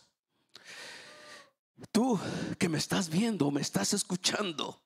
tú 1.90 2.20
que 2.58 2.68
me 2.68 2.76
estás 2.76 3.08
viendo, 3.08 3.50
me 3.50 3.62
estás 3.62 3.94
escuchando, 3.94 4.82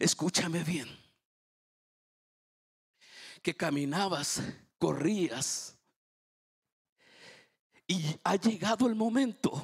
escúchame 0.00 0.64
bien. 0.64 1.04
que 3.44 3.54
caminabas, 3.54 4.40
corrías. 4.78 5.76
Y 7.86 8.18
ha 8.24 8.36
llegado 8.36 8.86
el 8.86 8.94
momento 8.94 9.62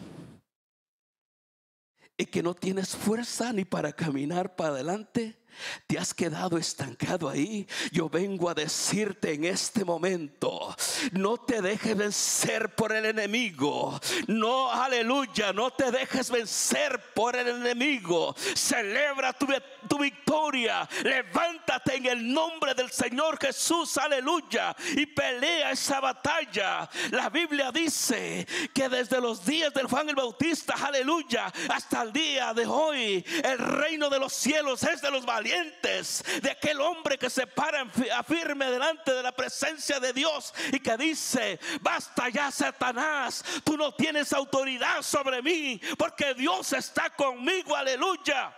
en 2.20 2.26
que 2.26 2.42
no 2.42 2.54
tienes 2.54 2.94
fuerza 2.94 3.50
ni 3.52 3.64
para 3.64 3.92
caminar 3.94 4.54
para 4.54 4.74
adelante 4.74 5.40
te 5.86 5.98
has 5.98 6.14
quedado 6.14 6.58
estancado 6.58 7.28
ahí. 7.28 7.66
Yo 7.92 8.08
vengo 8.08 8.48
a 8.48 8.54
decirte 8.54 9.32
en 9.32 9.44
este 9.44 9.84
momento, 9.84 10.74
no 11.12 11.38
te 11.38 11.60
dejes 11.60 11.96
vencer 11.96 12.74
por 12.74 12.92
el 12.92 13.06
enemigo. 13.06 13.98
No, 14.26 14.70
aleluya, 14.70 15.52
no 15.52 15.70
te 15.70 15.90
dejes 15.90 16.30
vencer 16.30 17.00
por 17.14 17.36
el 17.36 17.48
enemigo. 17.48 18.34
Celebra 18.54 19.32
tu, 19.32 19.46
tu 19.90 19.99
victoria. 19.99 20.88
Levántate 21.02 21.97
en 21.97 22.06
el 22.06 22.32
nombre 22.32 22.75
del 22.75 22.92
Señor 22.92 23.38
Jesús, 23.40 23.99
aleluya, 23.99 24.75
y 24.92 25.04
pelea 25.04 25.73
esa 25.73 25.99
batalla. 25.99 26.88
La 27.11 27.28
Biblia 27.28 27.73
dice 27.73 28.47
que 28.73 28.88
desde 28.88 29.20
los 29.20 29.44
días 29.44 29.75
del 29.75 29.88
Juan 29.88 30.09
el 30.09 30.14
Bautista, 30.14 30.75
aleluya, 30.80 31.52
hasta 31.68 32.02
el 32.02 32.12
día 32.12 32.54
de 32.54 32.66
hoy, 32.66 33.25
el 33.42 33.59
reino 33.59 34.09
de 34.09 34.20
los 34.20 34.32
cielos 34.32 34.85
es 34.85 35.02
de 35.02 35.11
los 35.11 35.26
valientes 35.26 36.23
de 36.40 36.52
aquel 36.52 36.80
hombre 36.80 37.18
que 37.18 37.28
se 37.28 37.49
para 37.49 37.85
firme 38.25 38.70
delante 38.70 39.12
de 39.12 39.25
la 39.25 39.32
presencia 39.32 39.99
de 39.99 40.12
Dios 40.12 40.54
y 40.73 40.78
que 40.78 40.97
dice, 40.97 41.59
basta 41.80 42.28
ya 42.28 42.52
Satanás, 42.52 43.44
tú 43.64 43.76
no 43.76 43.92
tienes 43.92 44.32
autoridad 44.32 45.02
sobre 45.02 45.42
mí 45.42 45.80
porque 45.99 46.35
Dios 46.35 46.73
está 46.75 47.11
conmigo, 47.11 47.75
aleluya. 47.75 48.54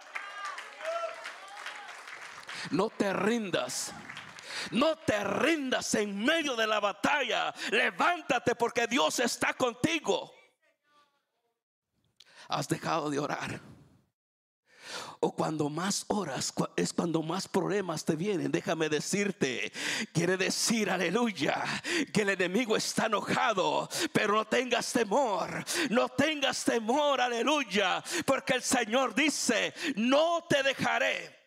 No 2.71 2.90
te 2.90 3.12
rindas. 3.12 3.92
No 4.71 4.97
te 4.97 5.23
rindas 5.25 5.95
en 5.95 6.25
medio 6.25 6.57
de 6.57 6.66
la 6.66 6.81
batalla. 6.81 7.52
Levántate 7.71 8.54
porque 8.54 8.87
Dios 8.87 9.19
está 9.19 9.54
contigo. 9.54 10.33
Has 12.49 12.69
dejado 12.69 13.11
de 13.11 13.19
orar 13.19 13.61
o 15.21 15.33
cuando 15.33 15.69
más 15.69 16.04
horas 16.09 16.52
es 16.76 16.92
cuando 16.92 17.23
más 17.23 17.47
problemas 17.47 18.04
te 18.04 18.16
vienen. 18.16 18.50
Déjame 18.50 18.88
decirte, 18.88 19.73
quiere 20.12 20.37
decir, 20.37 20.90
aleluya, 20.90 21.62
que 22.12 22.23
el 22.23 22.31
enemigo 22.31 22.76
está 22.76 23.07
enojado, 23.07 23.88
pero 24.12 24.35
no 24.35 24.45
tengas 24.45 24.92
temor, 24.92 25.64
no 25.90 26.09
tengas 26.09 26.64
temor, 26.64 27.21
aleluya, 27.21 28.02
porque 28.26 28.54
el 28.54 28.62
Señor 28.62 29.14
dice, 29.14 29.73
no 29.97 30.45
te 30.49 30.62
dejaré 30.62 31.42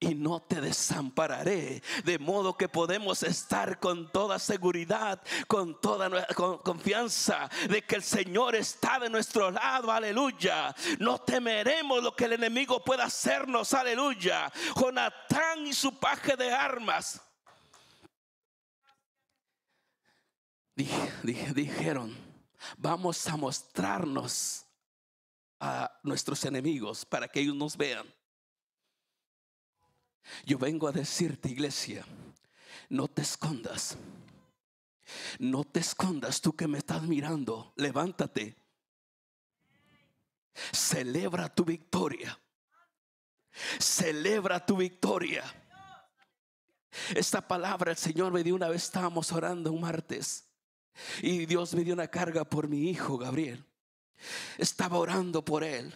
y 0.00 0.14
no 0.14 0.40
te 0.40 0.60
desampararé. 0.62 1.82
De 2.04 2.18
modo 2.18 2.56
que 2.56 2.68
podemos 2.68 3.22
estar 3.22 3.78
con 3.78 4.10
toda 4.10 4.38
seguridad, 4.38 5.20
con 5.46 5.78
toda 5.80 6.26
confianza 6.62 7.48
de 7.68 7.82
que 7.82 7.96
el 7.96 8.02
Señor 8.02 8.56
está 8.56 8.98
de 8.98 9.10
nuestro 9.10 9.50
lado. 9.50 9.92
Aleluya. 9.92 10.74
No 10.98 11.18
temeremos 11.18 12.02
lo 12.02 12.16
que 12.16 12.24
el 12.24 12.32
enemigo 12.32 12.82
pueda 12.82 13.04
hacernos. 13.04 13.74
Aleluya. 13.74 14.50
Jonatán 14.74 15.66
y 15.66 15.74
su 15.74 15.98
paje 15.98 16.34
de 16.34 16.50
armas. 16.50 17.20
dijeron, 21.54 22.16
vamos 22.78 23.26
a 23.26 23.36
mostrarnos 23.36 24.64
a 25.60 25.92
nuestros 26.02 26.42
enemigos 26.46 27.04
para 27.04 27.28
que 27.28 27.40
ellos 27.40 27.54
nos 27.54 27.76
vean. 27.76 28.06
Yo 30.44 30.58
vengo 30.58 30.88
a 30.88 30.92
decirte, 30.92 31.48
iglesia, 31.48 32.04
no 32.88 33.08
te 33.08 33.22
escondas. 33.22 33.96
No 35.38 35.64
te 35.64 35.80
escondas 35.80 36.40
tú 36.40 36.54
que 36.54 36.68
me 36.68 36.78
estás 36.78 37.02
mirando. 37.02 37.72
Levántate. 37.76 38.56
Celebra 40.72 41.52
tu 41.54 41.64
victoria. 41.64 42.38
Celebra 43.78 44.64
tu 44.64 44.76
victoria. 44.76 45.44
Esta 47.14 47.46
palabra 47.46 47.92
el 47.92 47.96
Señor 47.96 48.32
me 48.32 48.42
dio 48.42 48.54
una 48.54 48.68
vez, 48.68 48.84
estábamos 48.84 49.32
orando 49.32 49.72
un 49.72 49.80
martes. 49.80 50.46
Y 51.22 51.46
Dios 51.46 51.74
me 51.74 51.84
dio 51.84 51.94
una 51.94 52.08
carga 52.08 52.44
por 52.44 52.68
mi 52.68 52.90
hijo 52.90 53.16
Gabriel. 53.16 53.64
Estaba 54.58 54.98
orando 54.98 55.44
por 55.44 55.64
él. 55.64 55.94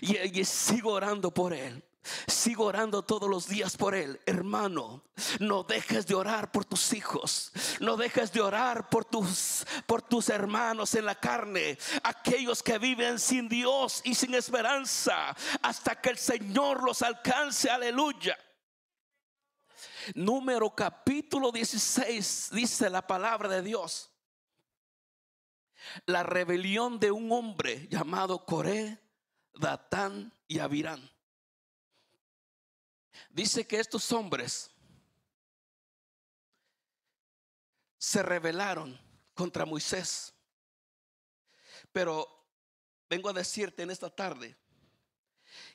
Y, 0.00 0.16
y 0.40 0.44
sigo 0.44 0.92
orando 0.92 1.32
por 1.32 1.52
él. 1.52 1.84
Sigo 2.26 2.64
orando 2.64 3.02
todos 3.02 3.30
los 3.30 3.46
días 3.46 3.76
por 3.76 3.94
él. 3.94 4.20
Hermano, 4.26 5.04
no 5.38 5.62
dejes 5.62 6.06
de 6.06 6.14
orar 6.14 6.50
por 6.50 6.64
tus 6.64 6.92
hijos. 6.92 7.52
No 7.80 7.96
dejes 7.96 8.32
de 8.32 8.40
orar 8.40 8.88
por 8.88 9.04
tus 9.04 9.64
por 9.86 10.02
tus 10.02 10.28
hermanos 10.28 10.94
en 10.94 11.06
la 11.06 11.14
carne, 11.14 11.78
aquellos 12.02 12.62
que 12.62 12.78
viven 12.78 13.18
sin 13.18 13.48
Dios 13.48 14.00
y 14.04 14.14
sin 14.14 14.34
esperanza 14.34 15.36
hasta 15.62 16.00
que 16.00 16.10
el 16.10 16.18
Señor 16.18 16.82
los 16.82 17.02
alcance. 17.02 17.70
Aleluya. 17.70 18.36
Número 20.14 20.74
capítulo 20.74 21.52
16 21.52 22.50
dice 22.52 22.90
la 22.90 23.06
palabra 23.06 23.48
de 23.48 23.62
Dios. 23.62 24.10
La 26.06 26.22
rebelión 26.22 26.98
de 26.98 27.10
un 27.10 27.30
hombre 27.32 27.86
llamado 27.88 28.44
Coré, 28.44 29.00
Datán 29.54 30.32
y 30.46 30.58
Abirán. 30.58 31.11
Dice 33.30 33.66
que 33.66 33.80
estos 33.80 34.10
hombres 34.12 34.70
se 37.98 38.22
rebelaron 38.22 39.00
contra 39.34 39.64
Moisés. 39.64 40.34
Pero 41.92 42.26
vengo 43.08 43.28
a 43.28 43.32
decirte 43.32 43.82
en 43.82 43.90
esta 43.90 44.10
tarde 44.10 44.56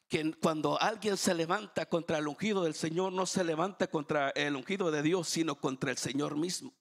que 0.08 0.34
cuando 0.34 0.80
alguien 0.82 1.18
se 1.18 1.34
levanta 1.34 1.88
contra 1.88 2.18
el 2.18 2.28
ungido 2.28 2.64
del 2.64 2.74
Señor, 2.74 3.14
no 3.14 3.26
se 3.26 3.44
levanta 3.44 3.88
contra 3.88 4.30
el 4.32 4.56
ungido 4.56 4.92
de 4.92 5.02
Dios, 5.02 5.28
sino 5.28 5.60
contra 5.60 5.92
el 5.92 5.98
Señor 5.98 6.36
mismo. 6.36 6.74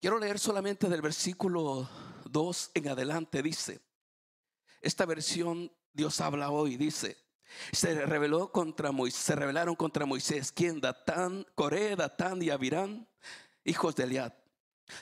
Quiero 0.00 0.18
leer 0.18 0.38
solamente 0.38 0.88
del 0.88 1.02
versículo 1.02 1.88
2 2.26 2.70
en 2.74 2.88
adelante. 2.88 3.42
Dice, 3.42 3.80
esta 4.80 5.04
versión 5.06 5.72
Dios 5.92 6.20
habla 6.20 6.50
hoy, 6.50 6.76
dice, 6.76 7.16
se 7.72 8.06
rebeló 8.06 8.52
contra 8.52 8.92
Moisés, 8.92 9.20
se 9.20 9.36
rebelaron 9.36 9.74
contra 9.74 10.06
Moisés, 10.06 10.52
quien 10.52 10.80
Datán, 10.80 11.46
Coré, 11.54 11.96
Datán 11.96 12.42
y 12.42 12.50
Abirán, 12.50 13.08
hijos 13.64 13.94
de 13.96 14.04
Eliad. 14.04 14.32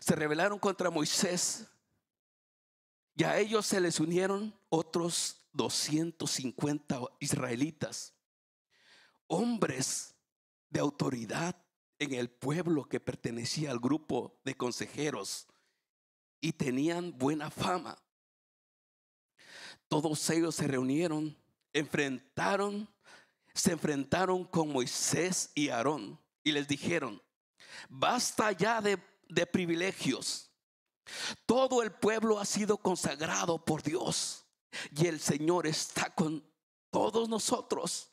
Se 0.01 0.17
rebelaron 0.17 0.59
contra 0.59 0.91
Moisés 0.91 1.69
y 3.15 3.25
a 3.25 3.39
ellos 3.39 3.67
se 3.67 3.81
les 3.81 3.99
unieron 4.01 4.55
otros 4.69 5.49
250 5.53 7.01
israelitas, 7.21 8.15
hombres 9.27 10.15
de 10.69 10.81
autoridad 10.81 11.57
en 11.99 12.13
el 12.13 12.29
pueblo 12.29 12.85
que 12.85 13.01
pertenecía 13.01 13.71
al 13.71 13.79
grupo 13.79 14.39
de 14.45 14.55
consejeros 14.55 15.47
y 16.41 16.53
tenían 16.53 17.17
buena 17.17 17.51
fama. 17.51 17.97
Todos 19.89 20.29
ellos 20.31 20.55
se 20.55 20.67
reunieron 20.67 21.39
enfrentaron, 21.79 22.89
se 23.55 23.73
enfrentaron 23.73 24.45
con 24.45 24.73
Moisés 24.73 25.51
y 25.55 25.69
Aarón 25.69 26.19
y 26.43 26.53
les 26.53 26.67
dijeron, 26.67 27.23
basta 27.89 28.53
ya 28.53 28.81
de, 28.81 28.99
de 29.29 29.47
privilegios. 29.47 30.51
Todo 31.45 31.83
el 31.83 31.93
pueblo 31.93 32.39
ha 32.41 32.45
sido 32.45 32.79
consagrado 32.79 33.63
por 33.65 33.83
Dios 33.83 34.47
y 34.91 35.07
el 35.07 35.21
Señor 35.21 35.67
está 35.67 36.15
con 36.15 36.45
todos 36.91 37.29
nosotros. 37.29 38.11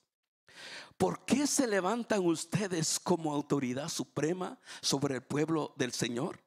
¿Por 0.98 1.26
qué 1.26 1.48
se 1.48 1.66
levantan 1.66 2.26
ustedes 2.26 3.00
como 3.00 3.34
autoridad 3.34 3.90
suprema 3.90 4.60
sobre 4.82 5.16
el 5.16 5.24
pueblo 5.24 5.74
del 5.78 5.94
Señor? 5.94 6.44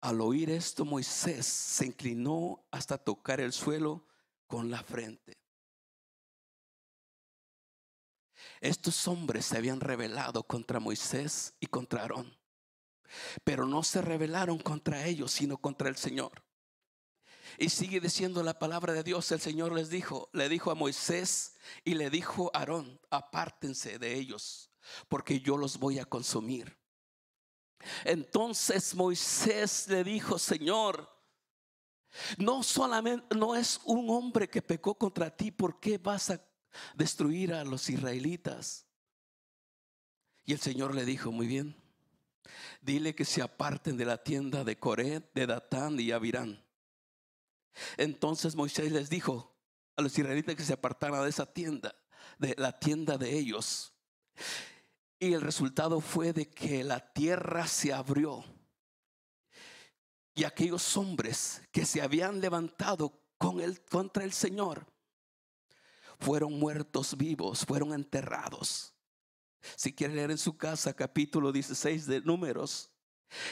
Al 0.00 0.20
oír 0.20 0.50
esto, 0.50 0.84
Moisés 0.84 1.46
se 1.46 1.86
inclinó 1.86 2.66
hasta 2.70 2.98
tocar 2.98 3.40
el 3.40 3.52
suelo 3.52 4.07
con 4.48 4.70
la 4.70 4.82
frente. 4.82 5.38
Estos 8.60 9.06
hombres 9.06 9.46
se 9.46 9.56
habían 9.56 9.80
rebelado 9.80 10.42
contra 10.42 10.80
Moisés 10.80 11.54
y 11.60 11.66
contra 11.66 12.02
Aarón, 12.02 12.36
pero 13.44 13.66
no 13.66 13.84
se 13.84 14.02
rebelaron 14.02 14.58
contra 14.58 15.06
ellos, 15.06 15.30
sino 15.30 15.58
contra 15.58 15.88
el 15.88 15.96
Señor. 15.96 16.42
Y 17.56 17.68
sigue 17.68 18.00
diciendo 18.00 18.42
la 18.42 18.58
palabra 18.58 18.92
de 18.92 19.02
Dios, 19.02 19.30
el 19.32 19.40
Señor 19.40 19.72
les 19.72 19.90
dijo, 19.90 20.28
le 20.32 20.48
dijo 20.48 20.70
a 20.70 20.74
Moisés 20.74 21.56
y 21.84 21.94
le 21.94 22.10
dijo 22.10 22.50
a 22.52 22.58
Aarón, 22.58 23.00
apártense 23.10 23.98
de 23.98 24.14
ellos, 24.14 24.70
porque 25.08 25.40
yo 25.40 25.56
los 25.56 25.78
voy 25.78 25.98
a 25.98 26.04
consumir. 26.04 26.76
Entonces 28.04 28.94
Moisés 28.94 29.86
le 29.88 30.02
dijo, 30.02 30.38
Señor, 30.38 31.17
no 32.36 32.62
solamente, 32.62 33.34
no 33.36 33.54
es 33.54 33.80
un 33.84 34.10
hombre 34.10 34.48
que 34.48 34.62
pecó 34.62 34.96
contra 34.96 35.34
ti, 35.34 35.50
¿por 35.50 35.80
qué 35.80 35.98
vas 35.98 36.30
a 36.30 36.40
destruir 36.94 37.52
a 37.52 37.64
los 37.64 37.88
israelitas? 37.90 38.86
Y 40.44 40.52
el 40.52 40.60
Señor 40.60 40.94
le 40.94 41.04
dijo, 41.04 41.30
muy 41.30 41.46
bien, 41.46 41.76
dile 42.80 43.14
que 43.14 43.24
se 43.24 43.42
aparten 43.42 43.96
de 43.96 44.04
la 44.04 44.22
tienda 44.22 44.64
de 44.64 44.78
Coret, 44.78 45.30
de 45.34 45.46
Datán 45.46 46.00
y 46.00 46.10
Abirán. 46.10 46.64
Entonces 47.96 48.56
Moisés 48.56 48.92
les 48.92 49.10
dijo 49.10 49.54
a 49.96 50.02
los 50.02 50.18
israelitas 50.18 50.54
que 50.56 50.64
se 50.64 50.72
apartaran 50.72 51.22
de 51.22 51.28
esa 51.28 51.46
tienda, 51.46 51.94
de 52.38 52.54
la 52.56 52.78
tienda 52.78 53.18
de 53.18 53.36
ellos. 53.38 53.92
Y 55.18 55.32
el 55.32 55.40
resultado 55.40 56.00
fue 56.00 56.32
de 56.32 56.48
que 56.48 56.84
la 56.84 57.12
tierra 57.12 57.66
se 57.66 57.92
abrió. 57.92 58.44
Y 60.38 60.44
aquellos 60.44 60.96
hombres 60.96 61.62
que 61.72 61.84
se 61.84 62.00
habían 62.00 62.40
levantado 62.40 63.20
con 63.38 63.60
el, 63.60 63.84
contra 63.86 64.22
el 64.22 64.32
Señor 64.32 64.86
fueron 66.20 66.60
muertos 66.60 67.16
vivos, 67.16 67.66
fueron 67.66 67.92
enterrados. 67.92 68.94
Si 69.74 69.92
quiere 69.92 70.14
leer 70.14 70.30
en 70.30 70.38
su 70.38 70.56
casa 70.56 70.94
capítulo 70.94 71.50
16 71.50 72.06
de 72.06 72.20
números, 72.20 72.92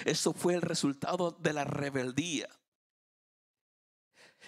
eso 0.05 0.33
fue 0.33 0.55
el 0.55 0.63
resultado 0.63 1.33
de 1.33 1.53
la 1.55 1.65
rebeldía. 1.65 2.49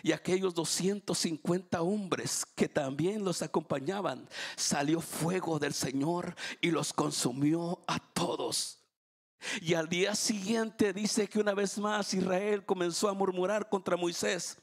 Y 0.05 0.13
aquellos 0.13 0.55
250 0.55 1.83
hombres 1.83 2.47
que 2.55 2.69
también 2.69 3.25
los 3.25 3.43
acompañaban, 3.43 4.29
salió 4.57 5.01
fuego 5.01 5.59
del 5.59 5.75
Señor 5.75 6.37
y 6.61 6.71
los 6.71 6.93
consumió 6.93 7.83
a 7.89 7.99
todos. 7.99 8.79
Y 9.61 9.75
al 9.75 9.89
día 9.89 10.15
siguiente 10.15 10.93
dice 10.93 11.29
que 11.29 11.39
una 11.39 11.55
vez 11.55 11.79
más 11.79 12.13
Israel 12.15 12.65
comenzó 12.65 13.09
a 13.09 13.15
murmurar 13.15 13.69
contra 13.69 13.97
Moisés. 13.97 14.59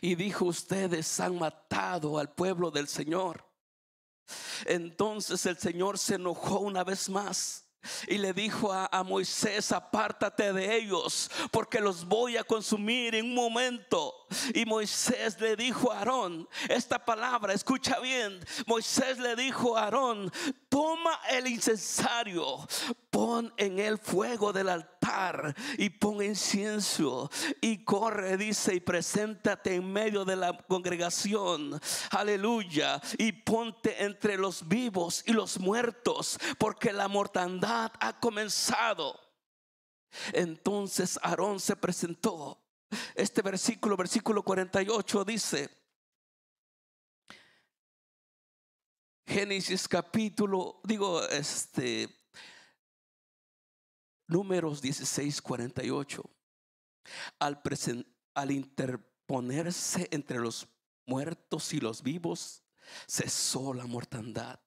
Y 0.00 0.14
dijo, 0.14 0.44
ustedes 0.44 1.18
han 1.20 1.38
matado 1.38 2.18
al 2.18 2.32
pueblo 2.32 2.70
del 2.70 2.88
Señor. 2.88 3.44
Entonces 4.64 5.44
el 5.46 5.58
Señor 5.58 5.98
se 5.98 6.14
enojó 6.14 6.60
una 6.60 6.84
vez 6.84 7.08
más 7.08 7.61
y 8.06 8.18
le 8.18 8.32
dijo 8.32 8.72
a, 8.72 9.02
Moisés, 9.02 9.72
apártate 9.72 10.52
de 10.52 10.76
ellos, 10.76 11.30
porque 11.50 11.80
los 11.80 12.04
voy 12.06 12.36
a 12.36 12.44
consumir 12.44 13.14
en 13.14 13.26
un 13.26 13.34
momento. 13.34 14.26
Y 14.54 14.64
Moisés 14.64 15.40
le 15.40 15.56
dijo 15.56 15.92
a 15.92 15.98
Aarón, 15.98 16.48
esta 16.68 17.04
palabra, 17.04 17.52
escucha 17.52 17.98
bien, 18.00 18.38
Moisés 18.66 19.18
le 19.18 19.36
dijo 19.36 19.76
a 19.76 19.84
Aarón, 19.84 20.32
toma 20.68 21.20
el 21.30 21.46
incensario, 21.46 22.66
pon 23.10 23.52
en 23.56 23.78
el 23.78 23.98
fuego 23.98 24.52
del 24.52 24.68
altar 24.68 25.01
y 25.78 25.90
pon 25.90 26.22
incienso 26.22 27.30
y 27.60 27.84
corre, 27.84 28.36
dice, 28.36 28.74
y 28.74 28.80
preséntate 28.80 29.74
en 29.74 29.92
medio 29.92 30.24
de 30.24 30.36
la 30.36 30.56
congregación, 30.56 31.80
aleluya, 32.10 33.00
y 33.18 33.32
ponte 33.32 34.04
entre 34.04 34.36
los 34.36 34.68
vivos 34.68 35.22
y 35.26 35.32
los 35.32 35.58
muertos, 35.58 36.38
porque 36.58 36.92
la 36.92 37.08
mortandad 37.08 37.92
ha 38.00 38.18
comenzado. 38.18 39.18
Entonces 40.32 41.18
Aarón 41.22 41.60
se 41.60 41.76
presentó. 41.76 42.58
Este 43.14 43.40
versículo, 43.40 43.96
versículo 43.96 44.42
48 44.42 45.24
dice, 45.24 45.70
Génesis 49.26 49.88
capítulo, 49.88 50.80
digo, 50.84 51.26
este, 51.28 52.21
números 54.32 54.80
16, 54.80 55.42
48. 55.42 56.22
Al, 57.38 57.62
al 58.34 58.50
interponerse 58.50 60.08
entre 60.10 60.40
los 60.40 60.66
muertos 61.06 61.72
y 61.74 61.80
los 61.80 62.02
vivos, 62.02 62.62
cesó 63.06 63.74
la 63.74 63.86
mortandad. 63.86 64.58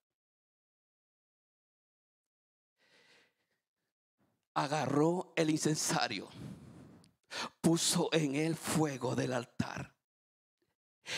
Agarró 4.53 5.33
el 5.35 5.49
incensario, 5.49 6.29
puso 7.59 8.09
en 8.13 8.35
él 8.35 8.55
fuego 8.55 9.15
del 9.15 9.33
altar. 9.33 9.93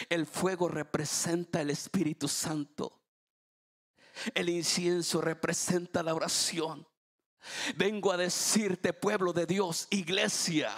El 0.09 0.25
fuego 0.25 0.67
representa 0.67 1.61
el 1.61 1.69
Espíritu 1.69 2.27
Santo. 2.27 3.01
El 4.33 4.49
incienso 4.49 5.21
representa 5.21 6.01
la 6.01 6.15
oración. 6.15 6.87
Vengo 7.75 8.11
a 8.11 8.17
decirte, 8.17 8.93
pueblo 8.93 9.33
de 9.33 9.45
Dios, 9.45 9.87
iglesia. 9.89 10.71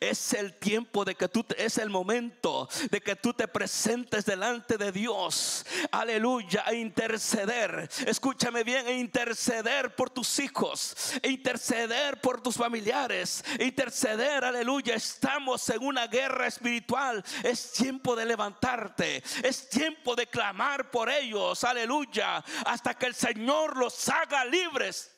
Es 0.00 0.32
el 0.34 0.54
tiempo 0.58 1.04
de 1.04 1.16
que 1.16 1.28
tú, 1.28 1.44
es 1.58 1.78
el 1.78 1.90
momento 1.90 2.68
de 2.90 3.00
que 3.00 3.16
tú 3.16 3.34
te 3.34 3.48
presentes 3.48 4.24
delante 4.24 4.78
de 4.78 4.92
Dios. 4.92 5.66
Aleluya, 5.90 6.62
a 6.64 6.74
interceder. 6.74 7.88
Escúchame 8.06 8.62
bien, 8.62 8.86
a 8.86 8.92
interceder 8.92 9.94
por 9.96 10.10
tus 10.10 10.38
hijos, 10.38 11.14
a 11.22 11.26
interceder 11.26 12.20
por 12.20 12.40
tus 12.40 12.56
familiares, 12.56 13.44
a 13.58 13.62
interceder, 13.62 14.44
aleluya. 14.44 14.94
Estamos 14.94 15.68
en 15.70 15.82
una 15.82 16.06
guerra 16.06 16.46
espiritual. 16.46 17.24
Es 17.42 17.72
tiempo 17.72 18.14
de 18.14 18.26
levantarte, 18.26 19.22
es 19.42 19.68
tiempo 19.68 20.14
de 20.14 20.28
clamar 20.28 20.90
por 20.90 21.10
ellos, 21.10 21.64
aleluya, 21.64 22.44
hasta 22.64 22.94
que 22.94 23.06
el 23.06 23.14
Señor 23.14 23.76
los 23.76 24.08
haga 24.08 24.44
libres 24.44 25.13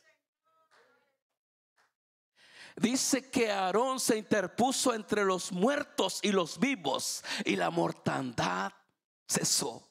dice 2.77 3.31
que 3.31 3.51
Aarón 3.51 4.01
se 4.01 4.17
interpuso 4.19 4.95
entre 4.95 5.25
los 5.25 5.53
muertos 5.53 6.21
y 6.23 6.33
los 6.33 6.59
vivos 6.59 7.25
y 7.45 7.57
la 7.57 7.71
mortandad 7.71 8.73
cesó. 9.29 9.86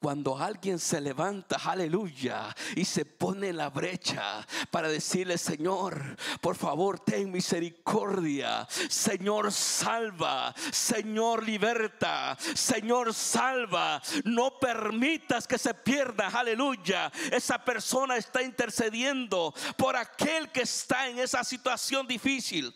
Cuando 0.00 0.36
alguien 0.36 0.78
se 0.78 1.00
levanta, 1.00 1.56
aleluya, 1.56 2.54
y 2.76 2.84
se 2.84 3.04
pone 3.04 3.48
en 3.48 3.56
la 3.56 3.70
brecha 3.70 4.46
para 4.70 4.88
decirle, 4.88 5.38
Señor, 5.38 6.16
por 6.40 6.56
favor, 6.56 7.00
ten 7.00 7.30
misericordia. 7.30 8.66
Señor, 8.88 9.52
salva. 9.52 10.54
Señor, 10.72 11.44
liberta. 11.44 12.36
Señor, 12.54 13.14
salva. 13.14 14.02
No 14.24 14.58
permitas 14.58 15.46
que 15.46 15.58
se 15.58 15.74
pierda, 15.74 16.28
aleluya. 16.28 17.10
Esa 17.32 17.64
persona 17.64 18.16
está 18.16 18.42
intercediendo 18.42 19.54
por 19.76 19.96
aquel 19.96 20.50
que 20.50 20.62
está 20.62 21.08
en 21.08 21.18
esa 21.18 21.44
situación 21.44 22.06
difícil. 22.06 22.74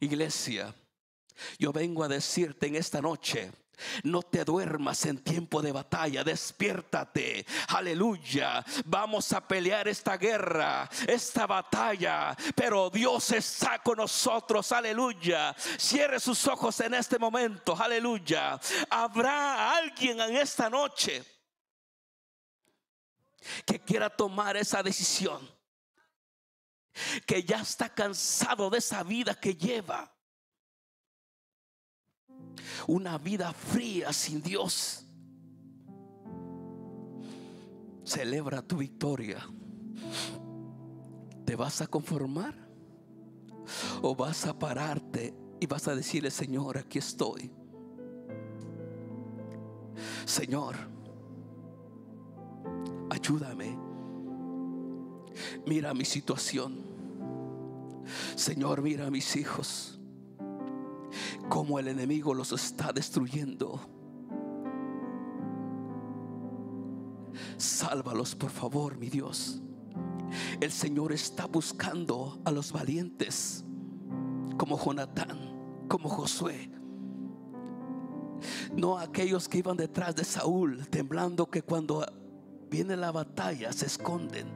Iglesia, 0.00 0.74
yo 1.58 1.72
vengo 1.72 2.04
a 2.04 2.08
decirte 2.08 2.66
en 2.66 2.76
esta 2.76 3.00
noche 3.00 3.50
no 4.02 4.22
te 4.22 4.44
duermas 4.44 5.04
en 5.06 5.18
tiempo 5.18 5.62
de 5.62 5.72
batalla, 5.72 6.24
despiértate. 6.24 7.46
Aleluya. 7.68 8.64
Vamos 8.84 9.32
a 9.32 9.46
pelear 9.46 9.88
esta 9.88 10.16
guerra, 10.16 10.88
esta 11.06 11.46
batalla, 11.46 12.36
pero 12.54 12.90
Dios 12.90 13.30
está 13.32 13.80
con 13.80 13.98
nosotros. 13.98 14.70
Aleluya. 14.72 15.54
Cierre 15.78 16.20
sus 16.20 16.46
ojos 16.46 16.78
en 16.80 16.94
este 16.94 17.18
momento. 17.18 17.76
Aleluya. 17.78 18.58
Habrá 18.90 19.76
alguien 19.76 20.20
en 20.20 20.36
esta 20.36 20.70
noche 20.70 21.24
que 23.66 23.80
quiera 23.80 24.10
tomar 24.10 24.56
esa 24.56 24.82
decisión. 24.82 25.52
Que 27.26 27.42
ya 27.42 27.60
está 27.60 27.88
cansado 27.88 28.70
de 28.70 28.78
esa 28.78 29.02
vida 29.02 29.34
que 29.34 29.56
lleva 29.56 30.13
una 32.86 33.18
vida 33.18 33.52
fría 33.52 34.12
sin 34.12 34.42
Dios. 34.42 35.06
Celebra 38.04 38.62
tu 38.62 38.78
victoria. 38.78 39.38
¿Te 41.44 41.56
vas 41.56 41.80
a 41.80 41.86
conformar? 41.86 42.54
¿O 44.02 44.14
vas 44.14 44.46
a 44.46 44.58
pararte 44.58 45.34
y 45.60 45.66
vas 45.66 45.88
a 45.88 45.94
decirle, 45.94 46.30
Señor, 46.30 46.76
aquí 46.78 46.98
estoy? 46.98 47.50
Señor, 50.26 50.76
ayúdame. 53.10 53.78
Mira 55.66 55.94
mi 55.94 56.04
situación. 56.04 56.82
Señor, 58.36 58.82
mira 58.82 59.06
a 59.06 59.10
mis 59.10 59.34
hijos 59.36 59.94
como 61.48 61.78
el 61.78 61.88
enemigo 61.88 62.34
los 62.34 62.52
está 62.52 62.92
destruyendo. 62.92 63.80
Sálvalos, 67.56 68.34
por 68.34 68.50
favor, 68.50 68.96
mi 68.96 69.08
Dios. 69.08 69.60
El 70.60 70.72
Señor 70.72 71.12
está 71.12 71.46
buscando 71.46 72.40
a 72.44 72.50
los 72.50 72.72
valientes, 72.72 73.64
como 74.56 74.78
Jonatán, 74.78 75.38
como 75.88 76.08
Josué. 76.08 76.70
No 78.74 78.98
aquellos 78.98 79.48
que 79.48 79.58
iban 79.58 79.76
detrás 79.76 80.16
de 80.16 80.24
Saúl, 80.24 80.86
temblando 80.88 81.46
que 81.46 81.62
cuando 81.62 82.04
viene 82.70 82.96
la 82.96 83.12
batalla 83.12 83.72
se 83.72 83.86
esconden. 83.86 84.48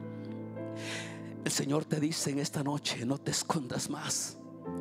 El 1.45 1.51
Señor 1.51 1.85
te 1.85 1.99
dice 1.99 2.31
en 2.31 2.39
esta 2.39 2.63
noche, 2.63 3.05
no 3.05 3.17
te 3.17 3.31
escondas 3.31 3.89
más. 3.89 4.37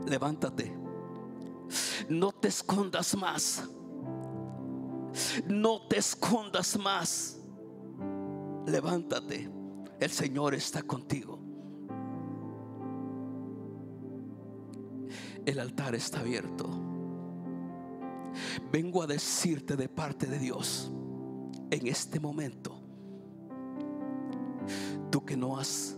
Levántate 0.06 0.87
no 2.08 2.32
te 2.32 2.48
escondas 2.48 3.16
más. 3.16 3.68
No 5.46 5.86
te 5.88 5.98
escondas 5.98 6.78
más. 6.78 7.36
levántate. 8.66 9.50
El 10.00 10.10
Señor 10.10 10.54
está 10.54 10.82
contigo. 10.82 11.38
El 15.44 15.58
altar 15.58 15.94
está 15.94 16.20
abierto. 16.20 16.68
Vengo 18.70 19.02
a 19.02 19.06
decirte 19.06 19.76
de 19.76 19.88
parte 19.88 20.26
de 20.26 20.38
Dios 20.38 20.92
en 21.70 21.86
este 21.86 22.20
momento, 22.20 22.80
tú 25.10 25.24
que 25.24 25.36
no 25.36 25.58
has 25.58 25.96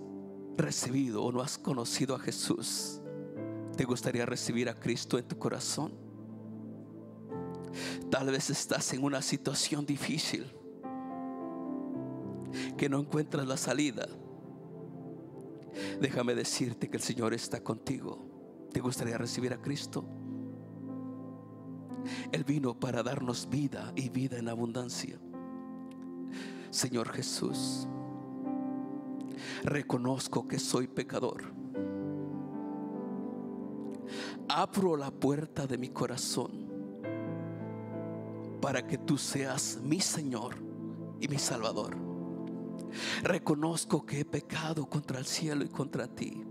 recibido 0.57 1.23
o 1.25 1.33
no 1.33 1.43
has 1.43 1.59
conocido 1.59 2.15
a 2.15 2.19
Jesús, 2.19 3.00
¿te 3.81 3.87
gustaría 3.87 4.27
recibir 4.27 4.69
a 4.69 4.75
Cristo 4.75 5.17
en 5.17 5.27
tu 5.27 5.39
corazón? 5.39 5.95
Tal 8.11 8.27
vez 8.27 8.51
estás 8.51 8.93
en 8.93 9.03
una 9.03 9.23
situación 9.23 9.87
difícil 9.87 10.53
que 12.77 12.91
no 12.91 13.01
encuentras 13.01 13.47
la 13.47 13.57
salida. 13.57 14.07
Déjame 15.99 16.35
decirte 16.35 16.91
que 16.91 16.99
el 16.99 17.03
Señor 17.03 17.33
está 17.33 17.65
contigo. 17.65 18.69
¿Te 18.71 18.81
gustaría 18.81 19.17
recibir 19.17 19.55
a 19.55 19.63
Cristo? 19.63 20.05
Él 22.33 22.45
vino 22.45 22.79
para 22.79 23.03
darnos 23.03 23.49
vida 23.49 23.95
y 23.97 24.11
vida 24.11 24.37
en 24.37 24.51
abundancia. 24.51 25.19
Señor 26.69 27.09
Jesús, 27.09 27.89
reconozco 29.65 30.47
que 30.47 30.59
soy 30.59 30.87
pecador. 30.87 31.60
Abro 34.53 34.97
la 34.97 35.13
puerta 35.13 35.65
de 35.65 35.79
mi 35.79 35.91
corazón 35.91 36.51
para 38.61 38.85
que 38.85 38.99
tú 38.99 39.17
seas 39.17 39.79
mi 39.81 40.01
Señor 40.01 40.57
y 41.21 41.29
mi 41.29 41.39
Salvador. 41.39 41.97
Reconozco 43.23 44.05
que 44.05 44.21
he 44.21 44.25
pecado 44.25 44.87
contra 44.87 45.21
el 45.21 45.27
cielo 45.27 45.65
y 45.65 45.69
contra 45.69 46.09
ti. 46.09 46.43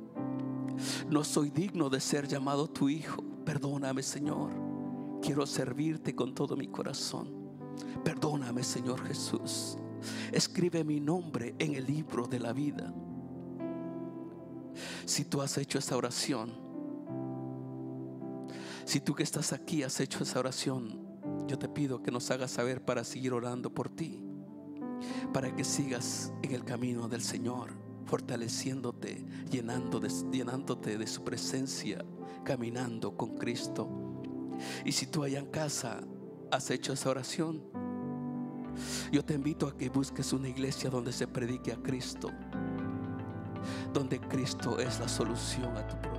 No 1.10 1.26
soy 1.26 1.50
digno 1.50 1.90
de 1.90 2.00
ser 2.00 2.26
llamado 2.26 2.70
tu 2.70 2.88
hijo. 2.88 3.22
Perdóname, 3.44 4.02
Señor. 4.02 4.52
Quiero 5.22 5.46
servirte 5.46 6.16
con 6.16 6.34
todo 6.34 6.56
mi 6.56 6.70
corazón. 6.70 7.28
Perdóname, 8.06 8.64
Señor 8.64 9.06
Jesús. 9.06 9.78
Escribe 10.32 10.86
mi 10.86 11.02
nombre 11.02 11.54
en 11.60 11.76
el 11.76 11.86
libro 11.86 12.28
de 12.28 12.40
la 12.40 12.54
vida. 12.54 12.94
Si 15.04 15.26
tú 15.26 15.42
has 15.42 15.58
hecho 15.58 15.80
esa 15.80 15.98
oración, 15.98 16.69
si 18.90 19.00
tú 19.00 19.14
que 19.14 19.22
estás 19.22 19.54
aquí 19.54 19.84
has 19.84 20.00
hecho 20.00 20.24
esa 20.24 20.40
oración, 20.40 21.46
yo 21.48 21.60
te 21.60 21.70
pido 21.70 22.02
que 22.02 22.10
nos 22.10 22.32
hagas 22.32 22.50
saber 22.50 22.84
para 22.84 23.04
seguir 23.04 23.34
orando 23.34 23.72
por 23.72 23.88
ti, 23.88 24.20
para 25.32 25.56
que 25.56 25.64
sigas 25.64 26.34
en 26.42 26.54
el 26.54 26.66
camino 26.66 27.08
del 27.08 27.22
Señor, 27.22 27.70
fortaleciéndote, 28.08 29.24
llenándote 29.52 30.98
de 30.98 31.06
su 31.06 31.24
presencia, 31.24 32.04
caminando 32.44 33.16
con 33.16 33.38
Cristo. 33.38 33.88
Y 34.84 34.92
si 34.92 35.06
tú 35.06 35.22
allá 35.22 35.38
en 35.38 35.52
casa 35.52 36.02
has 36.50 36.72
hecho 36.72 36.94
esa 36.94 37.12
oración, 37.12 37.62
yo 39.12 39.24
te 39.24 39.36
invito 39.36 39.68
a 39.68 39.78
que 39.78 39.90
busques 39.90 40.34
una 40.34 40.50
iglesia 40.50 40.90
donde 40.90 41.14
se 41.14 41.28
predique 41.28 41.72
a 41.72 41.78
Cristo, 41.78 42.32
donde 43.94 44.20
Cristo 44.20 44.80
es 44.80 45.00
la 45.00 45.08
solución 45.08 45.78
a 45.78 45.88
tu 45.88 45.96
problema. 46.02 46.19